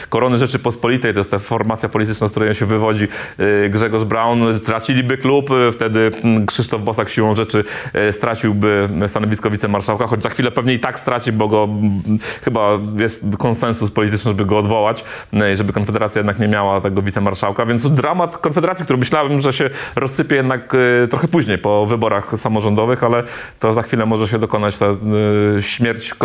Korony 0.09 0.39
Rzeczypospolitej. 0.39 1.13
To 1.13 1.21
jest 1.21 1.31
ta 1.31 1.39
formacja 1.39 1.89
polityczna, 1.89 2.29
z 2.29 2.31
której 2.31 2.55
się 2.55 2.67
wywodzi 2.67 3.09
Grzegorz 3.71 4.05
Braun. 4.05 4.61
Traciliby 4.61 5.19
klub, 5.19 5.49
wtedy 5.73 6.11
Krzysztof 6.47 6.83
Bosak 6.83 7.09
siłą 7.09 7.35
rzeczy 7.35 7.65
straciłby 8.11 8.89
stanowisko 9.07 9.51
wicemarszałka, 9.51 10.07
choć 10.07 10.23
za 10.23 10.29
chwilę 10.29 10.51
pewnie 10.51 10.75
i 10.75 10.81
tak 10.81 10.99
straci, 10.99 11.33
bo 11.33 11.49
go 11.49 11.69
chyba 12.43 12.79
jest 12.99 13.23
konsensus 13.39 13.91
polityczny, 13.91 14.31
żeby 14.31 14.45
go 14.45 14.59
odwołać 14.59 15.05
no 15.33 15.49
i 15.49 15.57
żeby 15.57 15.73
Konfederacja 15.73 16.19
jednak 16.19 16.39
nie 16.39 16.49
miała 16.49 16.81
tego 16.81 17.03
wicemarszałka, 17.03 17.67
więc 17.67 17.91
dramat 17.91 18.39
Konfederacji, 18.39 18.85
który 18.85 18.99
myślałem, 18.99 19.41
że 19.41 19.53
się 19.53 19.71
rozsypie 19.97 20.37
jednak 20.37 20.75
e, 21.05 21.09
trochę 21.09 21.29
później 21.29 21.59
po 21.59 21.87
wyborach 21.87 22.33
samorządowych, 22.37 23.05
ale 23.05 23.23
to 23.59 23.73
za 23.73 23.83
chwilę 23.83 24.07
może 24.07 24.29
się 24.29 24.39
dokonać 24.39 24.79
ta 24.79 24.87
e, 24.87 24.97
śmierć 25.63 26.11
e, 26.11 26.17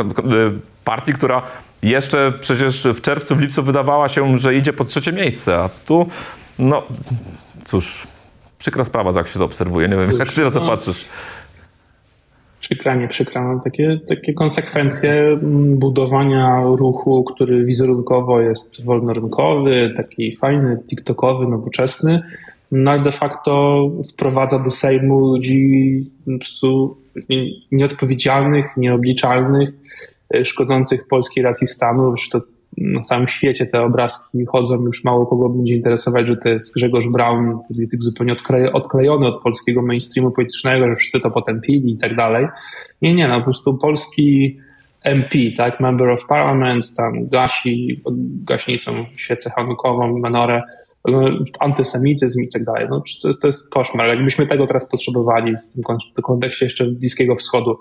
partii, 0.84 1.14
która 1.14 1.42
jeszcze 1.84 2.34
przecież 2.40 2.84
w 2.84 3.02
czerwcu, 3.02 3.36
w 3.36 3.42
lipcu 3.42 3.64
wydawała 3.64 4.10
się, 4.10 4.40
że 4.40 4.56
idzie 4.56 4.74
po 4.74 4.86
trzecie 4.86 5.12
miejsce, 5.12 5.58
a 5.58 5.70
tu, 5.86 6.08
no 6.60 6.84
cóż, 7.66 8.08
przykra 8.60 8.84
sprawa, 8.84 9.12
jak 9.16 9.28
się 9.28 9.40
to 9.40 9.46
obserwuje. 9.46 9.88
Nie 9.88 9.96
wiem, 9.96 10.20
jak 10.20 10.28
ty 10.28 10.44
na 10.44 10.52
to 10.52 10.60
no. 10.60 10.68
patrzysz 10.68 11.06
przykra, 12.66 12.96
nie 12.96 13.08
przykra, 13.08 13.54
no 13.54 13.62
takie, 13.64 14.00
takie 14.08 14.34
konsekwencje 14.34 15.14
mm, 15.14 15.78
budowania 15.78 16.64
ruchu, 16.64 17.24
który 17.24 17.66
wizerunkowo 17.66 18.42
jest 18.42 18.86
wolnorynkowy, 18.86 19.94
taki 19.98 20.36
fajny, 20.36 20.78
tiktokowy, 20.90 21.48
nowoczesny, 21.48 22.22
no 22.72 22.92
ale 22.92 23.04
de 23.04 23.12
facto 23.12 23.84
wprowadza 24.14 24.60
do 24.60 24.70
Sejmu 24.70 25.20
ludzi 25.20 26.12
po 26.26 26.40
prostu 26.40 26.98
nieodpowiedzialnych, 27.72 28.66
nieobliczalnych, 28.78 29.70
e, 30.36 30.46
szkodzących 30.46 31.08
polskiej 31.08 31.44
racji 31.44 31.68
stanu. 31.68 32.10
Już 32.10 32.30
to 32.30 32.42
na 32.78 33.02
całym 33.02 33.28
świecie 33.28 33.66
te 33.66 33.82
obrazki 33.82 34.46
chodzą, 34.46 34.86
już 34.86 35.04
mało 35.04 35.26
kogo 35.26 35.50
będzie 35.50 35.76
interesować, 35.76 36.28
że 36.28 36.38
to 36.38 36.50
jest 36.50 36.76
Grzegorz 36.76 37.08
Braun, 37.14 37.60
polityk 37.68 38.04
zupełnie 38.04 38.36
odklejony 38.74 39.28
od 39.28 39.44
polskiego 39.44 39.82
mainstreamu 39.82 40.32
politycznego, 40.32 40.90
że 40.90 40.96
wszyscy 40.96 41.20
to 41.20 41.32
potępili 41.32 41.94
i 41.94 41.98
tak 41.98 42.16
dalej. 42.16 42.48
Nie, 43.02 43.14
nie, 43.14 43.28
no 43.28 43.38
po 43.38 43.44
prostu 43.44 43.78
polski 43.78 44.58
MP, 45.04 45.38
tak, 45.58 45.80
Member 45.80 46.10
of 46.10 46.28
Parliament, 46.28 46.96
tam 46.98 47.28
gasi 47.28 48.02
gaśnicą 48.44 49.06
świecę 49.16 49.50
hanukową, 49.50 50.20
menorę, 50.20 50.64
no, 51.08 51.30
antysemityzm 51.60 52.42
i 52.42 52.50
tak 52.50 52.64
dalej. 52.64 52.88
No, 52.90 53.04
to, 53.22 53.28
jest, 53.28 53.42
to 53.42 53.48
jest 53.48 53.70
koszmar. 53.70 54.08
Jakbyśmy 54.08 54.48
tego 54.48 54.66
teraz 54.66 54.90
potrzebowali 54.90 55.56
w 55.58 55.74
tym 55.74 56.24
kontekście 56.24 56.66
jeszcze 56.66 56.86
Bliskiego 56.86 57.36
Wschodu. 57.36 57.78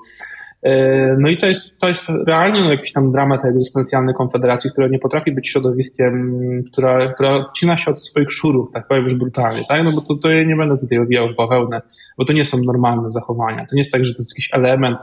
E, 0.65 1.17
no 1.19 1.29
i 1.29 1.37
to 1.37 1.47
jest, 1.47 1.81
to 1.81 1.89
jest 1.89 2.09
realnie 2.27 2.61
no, 2.61 2.71
jakiś 2.71 2.93
tam 2.93 3.13
dramat 3.13 3.45
egzystencjalny 3.45 4.15
Konfederacji, 4.15 4.71
która 4.71 4.89
nie 4.89 4.99
potrafi 4.99 5.33
być 5.33 5.49
środowiskiem, 5.49 6.41
która, 6.73 7.13
która 7.13 7.33
odcina 7.33 7.77
się 7.77 7.91
od 7.91 8.05
swoich 8.05 8.31
szurów, 8.31 8.73
tak 8.73 8.89
powiem 8.89 9.05
już 9.05 9.15
brutalnie, 9.15 9.65
tak? 9.69 9.85
No 9.85 9.93
bo 9.93 10.01
to, 10.01 10.15
to 10.15 10.31
ja 10.31 10.45
nie 10.45 10.57
będę 10.57 10.79
tutaj 10.79 10.99
owijał 10.99 11.29
w 11.29 11.37
bawełnę, 11.37 11.83
bo 12.19 12.25
to 12.25 12.33
nie 12.33 12.45
są 12.45 12.59
normalne 12.59 13.11
zachowania. 13.11 13.67
To 13.67 13.75
nie 13.77 13.81
jest 13.81 13.93
tak, 13.93 14.05
że 14.05 14.13
to 14.13 14.19
jest 14.19 14.33
jakiś 14.35 14.49
element 14.53 14.99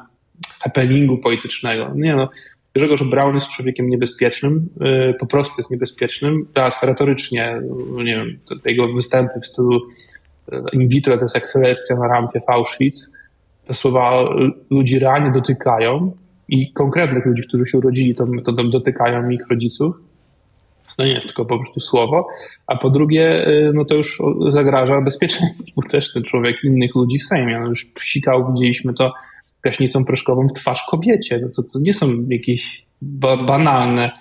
happeningu 0.60 1.18
politycznego. 1.18 1.92
Nie 1.96 2.16
no, 2.16 2.30
Grzegorz 2.74 3.04
Braun 3.04 3.36
jest 3.36 3.50
człowiekiem 3.50 3.90
niebezpiecznym, 3.90 4.70
yy, 4.80 5.14
po 5.20 5.26
prostu 5.26 5.54
jest 5.58 5.72
niebezpiecznym. 5.72 6.48
Teraz 6.54 6.84
retorycznie, 6.84 7.62
nie 8.04 8.16
wiem, 8.16 8.40
te, 8.64 8.72
jego 8.72 8.94
występy 8.94 9.40
w 9.42 9.46
stylu 9.46 9.80
yy, 10.52 10.64
in 10.74 10.88
vitro 10.88 11.18
to 11.18 11.24
jest 11.24 11.36
jak 11.36 11.50
selekcja 11.50 11.96
na 11.96 12.08
rampie 12.08 12.42
w 12.48 12.50
Auschwitz, 12.50 13.21
te 13.72 13.76
słowa 13.76 14.30
ludzi 14.70 15.00
realnie 15.00 15.32
dotykają 15.32 16.12
i 16.48 16.74
konkretnych 16.74 17.26
ludzi, 17.26 17.44
którzy 17.48 17.66
się 17.66 17.78
urodzili, 17.78 18.16
to, 18.16 18.28
to 18.46 18.52
dotykają 18.52 19.30
ich 19.30 19.48
rodziców. 19.50 19.96
To 20.98 21.06
nie 21.06 21.14
jest 21.14 21.28
tylko 21.28 21.46
po 21.46 21.60
prostu 21.60 21.80
słowo. 21.80 22.28
A 22.68 22.78
po 22.78 22.90
drugie, 22.90 23.48
y, 23.48 23.72
no 23.74 23.86
to 23.86 23.96
już 23.96 24.22
zagraża 24.48 25.02
bezpieczeństwu 25.02 25.82
też 25.92 26.14
ten 26.14 26.24
człowiek 26.24 26.64
innych 26.64 26.96
ludzi 26.96 27.20
w 27.20 27.24
Sejmie. 27.24 27.60
No 27.60 27.68
już 27.68 27.86
psikał, 27.86 28.54
widzieliśmy 28.54 28.94
to 28.94 29.14
gaśnicą 29.64 30.06
proszkową 30.06 30.48
w 30.48 30.54
twarz 30.54 30.84
kobiecie. 30.90 31.40
No 31.42 31.48
to, 31.56 31.64
to 31.74 31.80
nie 31.80 31.94
są 31.94 32.08
jakieś 32.30 32.86
ba 33.02 33.38
banalne 33.38 34.12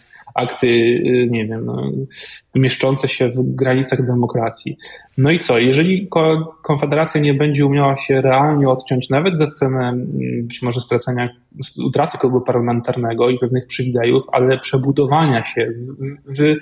akty, 0.40 0.66
y, 0.66 1.28
nie 1.30 1.46
wiem, 1.46 1.64
no, 1.64 1.90
mieszczące 2.54 3.08
się 3.08 3.28
w 3.28 3.54
granicach 3.54 4.06
demokracji. 4.06 4.76
No 5.18 5.30
i 5.30 5.38
co? 5.38 5.58
Jeżeli 5.58 6.08
Konfederacja 6.62 7.20
nie 7.20 7.34
będzie 7.34 7.66
umiała 7.66 7.96
się 7.96 8.20
realnie 8.20 8.68
odciąć 8.68 9.10
nawet 9.10 9.38
za 9.38 9.46
cenę 9.46 9.88
mm, 9.88 10.06
być 10.46 10.62
może 10.62 10.80
stracenia, 10.80 11.28
utraty 11.86 12.18
klubu 12.18 12.40
parlamentarnego 12.40 13.30
i 13.30 13.38
pewnych 13.38 13.66
przywilejów, 13.66 14.22
ale 14.32 14.58
przebudowania 14.58 15.44
się 15.44 15.72
w, 16.26 16.36
w 16.36 16.56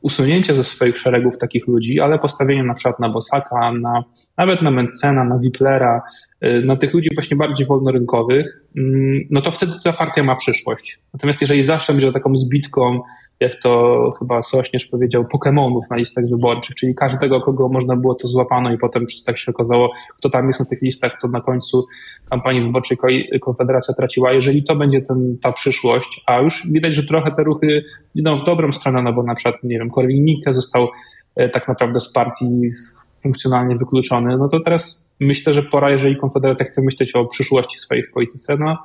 usunięcia 0.00 0.54
ze 0.54 0.64
swoich 0.64 0.98
szeregów 0.98 1.38
takich 1.38 1.68
ludzi, 1.68 2.00
ale 2.00 2.18
postawienie 2.18 2.62
na 2.62 2.74
przykład 2.74 2.98
na 3.00 3.08
Bosaka, 3.08 3.72
na, 3.72 4.04
nawet 4.40 4.62
na 4.62 4.70
Mencena, 4.70 5.24
na 5.24 5.38
Wiplera, 5.38 6.02
y, 6.44 6.62
na 6.64 6.76
tych 6.76 6.94
ludzi 6.94 7.10
właśnie 7.14 7.36
bardziej 7.36 7.66
wolnorynkowych, 7.66 8.62
mm, 8.76 9.20
no 9.30 9.42
to 9.42 9.50
wtedy 9.50 9.72
ta 9.84 9.92
partia 9.92 10.22
ma 10.22 10.36
przyszłość. 10.36 10.98
Natomiast 11.14 11.40
jeżeli 11.40 11.64
zawsze 11.64 11.92
będzie 11.92 12.12
taką 12.12 12.36
zbitką 12.36 13.00
jak 13.40 13.52
to 13.62 14.12
chyba 14.18 14.42
Sośnierz 14.42 14.86
powiedział, 14.86 15.24
Pokemonów 15.24 15.84
na 15.90 15.96
listach 15.96 16.28
wyborczych, 16.28 16.76
czyli 16.76 16.94
każdego, 16.94 17.40
kogo 17.40 17.68
można 17.68 17.96
było, 17.96 18.14
to 18.14 18.28
złapano 18.28 18.72
i 18.72 18.78
potem 18.78 19.06
przez 19.06 19.24
tak 19.24 19.38
się 19.38 19.50
okazało, 19.50 19.92
kto 20.18 20.30
tam 20.30 20.46
jest 20.46 20.60
na 20.60 20.66
tych 20.66 20.82
listach, 20.82 21.12
to 21.22 21.28
na 21.28 21.40
końcu 21.40 21.86
kampanii 22.30 22.62
wyborczej 22.62 22.98
Konfederacja 23.40 23.94
traciła. 23.94 24.32
Jeżeli 24.32 24.62
to 24.62 24.76
będzie 24.76 25.02
ten, 25.02 25.38
ta 25.42 25.52
przyszłość, 25.52 26.20
a 26.26 26.40
już 26.40 26.66
widać, 26.72 26.94
że 26.94 27.06
trochę 27.06 27.30
te 27.30 27.44
ruchy 27.44 27.84
idą 28.14 28.38
w 28.38 28.44
dobrą 28.44 28.72
stronę, 28.72 29.02
no 29.02 29.12
bo 29.12 29.22
na 29.22 29.34
przykład, 29.34 29.54
nie 29.62 29.78
wiem, 29.78 29.90
Korwin-Mikke 29.90 30.52
został 30.52 30.88
e, 31.36 31.48
tak 31.48 31.68
naprawdę 31.68 32.00
z 32.00 32.12
partii 32.12 32.68
funkcjonalnie 33.22 33.76
wykluczony, 33.76 34.38
no 34.38 34.48
to 34.48 34.60
teraz 34.60 35.12
myślę, 35.20 35.52
że 35.52 35.62
pora, 35.62 35.90
jeżeli 35.90 36.16
Konfederacja 36.16 36.66
chce 36.66 36.82
myśleć 36.84 37.14
o 37.14 37.26
przyszłości 37.26 37.78
swojej 37.78 38.04
w 38.04 38.12
polityce, 38.12 38.56
no, 38.56 38.78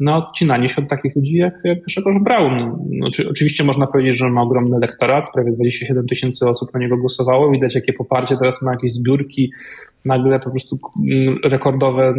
no 0.00 0.16
odcinanie 0.16 0.68
się 0.68 0.82
od 0.82 0.88
takich 0.88 1.16
ludzi 1.16 1.38
jak, 1.38 1.54
jak 1.64 1.82
Grzegorz 1.82 2.16
Braun. 2.22 2.78
No, 2.90 3.08
oczywiście 3.30 3.64
można 3.64 3.86
powiedzieć, 3.86 4.16
że 4.16 4.30
ma 4.30 4.42
ogromny 4.42 4.76
elektorat, 4.76 5.24
prawie 5.34 5.52
27 5.52 6.06
tysięcy 6.06 6.48
osób 6.48 6.74
na 6.74 6.80
niego 6.80 6.96
głosowało, 6.96 7.50
widać 7.50 7.74
jakie 7.74 7.92
poparcie, 7.92 8.36
teraz 8.36 8.62
ma 8.62 8.72
jakieś 8.72 8.92
zbiórki, 8.92 9.52
nagle 10.04 10.40
po 10.40 10.50
prostu 10.50 10.78
mm, 10.96 11.38
rekordowe 11.44 12.14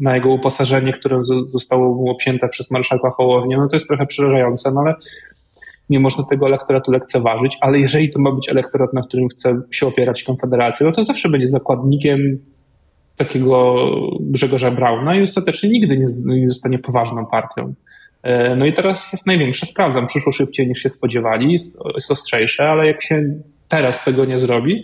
na 0.00 0.14
jego 0.14 0.30
uposażenie, 0.30 0.92
które 0.92 1.20
zostało 1.44 1.94
mu 1.94 2.10
obcięte 2.10 2.48
przez 2.48 2.70
marszałka 2.70 3.10
Hołownię, 3.10 3.56
no 3.56 3.68
to 3.68 3.76
jest 3.76 3.88
trochę 3.88 4.06
przerażające, 4.06 4.70
no 4.70 4.80
ale 4.80 4.94
nie 5.90 6.00
można 6.00 6.24
tego 6.24 6.46
elektoratu 6.46 6.92
lekceważyć, 6.92 7.58
ale 7.60 7.78
jeżeli 7.78 8.10
to 8.10 8.20
ma 8.20 8.32
być 8.32 8.48
elektorat, 8.48 8.92
na 8.92 9.02
którym 9.02 9.28
chce 9.28 9.62
się 9.70 9.86
opierać 9.86 10.22
Konfederacja, 10.22 10.86
no 10.86 10.92
to 10.92 11.02
zawsze 11.02 11.28
będzie 11.28 11.48
zakładnikiem 11.48 12.38
takiego 13.16 13.76
Grzegorza 14.20 14.70
Brauna 14.70 15.16
i 15.16 15.22
ostatecznie 15.22 15.68
nigdy 15.70 15.98
nie, 15.98 16.06
nie 16.26 16.48
zostanie 16.48 16.78
poważną 16.78 17.26
partią. 17.26 17.74
E, 18.22 18.56
no 18.56 18.66
i 18.66 18.72
teraz 18.72 19.12
jest 19.12 19.26
największa 19.26 19.66
sprawa. 19.66 20.06
Przyszło 20.06 20.32
szybciej 20.32 20.68
niż 20.68 20.78
się 20.78 20.88
spodziewali, 20.88 21.52
jest 21.52 22.10
ostrzejsze, 22.10 22.68
ale 22.68 22.86
jak 22.86 23.02
się 23.02 23.22
teraz 23.68 24.04
tego 24.04 24.24
nie 24.24 24.38
zrobi, 24.38 24.82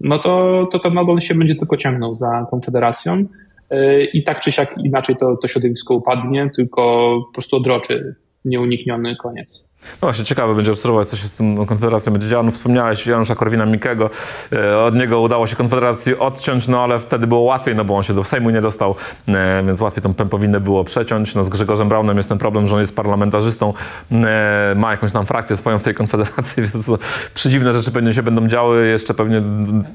no 0.00 0.18
to, 0.18 0.66
to 0.72 0.78
ten 0.78 0.94
model 0.94 1.20
się 1.20 1.34
będzie 1.34 1.54
tylko 1.54 1.76
ciągnął 1.76 2.14
za 2.14 2.46
Konfederacją 2.50 3.24
e, 3.70 4.04
i 4.04 4.24
tak 4.24 4.40
czy 4.40 4.52
siak 4.52 4.74
inaczej 4.84 5.16
to, 5.16 5.36
to 5.36 5.48
środowisko 5.48 5.94
upadnie, 5.94 6.50
tylko 6.56 6.82
po 7.26 7.32
prostu 7.34 7.56
odroczy 7.56 8.14
nieunikniony 8.44 9.16
koniec. 9.16 9.69
No 9.82 10.06
właśnie, 10.06 10.24
ciekawe 10.24 10.54
będzie 10.54 10.72
obserwować, 10.72 11.08
co 11.08 11.16
się 11.16 11.26
z 11.26 11.36
tą 11.36 11.66
Konfederacją 11.66 12.12
będzie 12.12 12.28
działo. 12.28 12.42
No, 12.42 12.50
wspomniałeś 12.50 13.06
Janusza 13.06 13.34
Korwina-Mikkego. 13.34 14.10
E, 14.52 14.78
od 14.78 14.94
niego 14.94 15.20
udało 15.20 15.46
się 15.46 15.56
Konfederacji 15.56 16.18
odciąć, 16.18 16.68
no 16.68 16.82
ale 16.82 16.98
wtedy 16.98 17.26
było 17.26 17.40
łatwiej, 17.40 17.76
no 17.76 17.84
bo 17.84 17.96
on 17.96 18.02
się 18.02 18.14
do 18.14 18.24
Sejmu 18.24 18.50
nie 18.50 18.60
dostał, 18.60 18.94
e, 19.28 19.62
więc 19.66 19.80
łatwiej 19.80 20.02
tą 20.02 20.14
pępowinę 20.14 20.60
było 20.60 20.84
przeciąć. 20.84 21.34
No 21.34 21.44
z 21.44 21.48
Grzegorzem 21.48 21.88
Braunem 21.88 22.16
jest 22.16 22.28
ten 22.28 22.38
problem, 22.38 22.68
że 22.68 22.74
on 22.74 22.80
jest 22.80 22.96
parlamentarzystą, 22.96 23.74
e, 24.12 24.74
ma 24.76 24.90
jakąś 24.90 25.12
tam 25.12 25.26
frakcję 25.26 25.56
swoją 25.56 25.78
w 25.78 25.82
tej 25.82 25.94
Konfederacji, 25.94 26.62
więc 26.72 26.86
to 26.86 26.98
przedziwne 27.34 27.72
rzeczy 27.72 27.90
pewnie 27.90 28.14
się 28.14 28.22
będą 28.22 28.48
działy. 28.48 28.88
Jeszcze 28.88 29.14
pewnie 29.14 29.42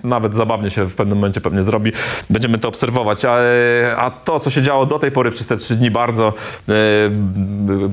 nawet 0.04 0.36
zabawnie 0.36 0.72
się 0.72 0.86
w 0.86 0.96
pewnym 0.96 1.18
momencie 1.18 1.42
pewnie 1.42 1.64
zrobi. 1.64 1.92
Będziemy 2.30 2.58
to 2.58 2.68
obserwować. 2.68 3.26
A, 3.26 3.36
a 3.98 4.12
to, 4.12 4.40
co 4.40 4.50
się 4.50 4.62
działo 4.62 4.86
do 4.86 5.00
tej 5.00 5.12
pory 5.12 5.32
przez 5.32 5.48
te 5.48 5.58
trzy 5.58 5.76
dni, 5.76 5.92
bardzo 5.92 6.34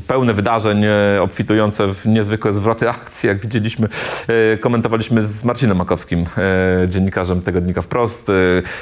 pełne 0.07 0.35
wydarzeń, 0.35 0.85
obfitujące 1.21 1.82
w 1.89 2.07
niezwykłe 2.07 2.53
zwroty 2.53 2.91
akcji, 2.91 3.27
jak 3.27 3.39
widzieliśmy, 3.39 3.89
e, 4.29 4.57
komentowaliśmy 4.57 5.23
z 5.23 5.45
Marcinem 5.45 5.77
Makowskim, 5.77 6.27
e, 6.39 6.89
dziennikarzem 6.89 7.43
tygodnika 7.43 7.83
Wprost, 7.83 8.29
e, 8.29 8.33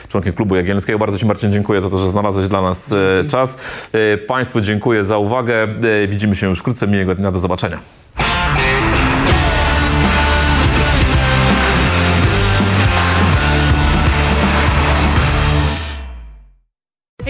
członkiem 0.08 0.32
klubu 0.32 0.56
Jagielskiego. 0.56 0.98
Bardzo 0.98 1.18
Ci 1.18 1.26
Marcin 1.26 1.52
dziękuję 1.52 1.80
za 1.80 1.90
to, 1.90 1.98
że 1.98 2.10
znalazłeś 2.10 2.46
dla 2.46 2.62
nas 2.62 2.94
czas. 3.28 3.58
Państwu 4.26 4.60
dziękuję 4.60 5.04
za 5.04 5.18
uwagę. 5.18 5.68
Widzimy 6.08 6.36
się 6.36 6.48
już 6.48 6.58
wkrótce. 6.58 6.86
Miłego 6.86 7.14
dnia. 7.14 7.30
Do 7.30 7.38
zobaczenia. 7.38 7.78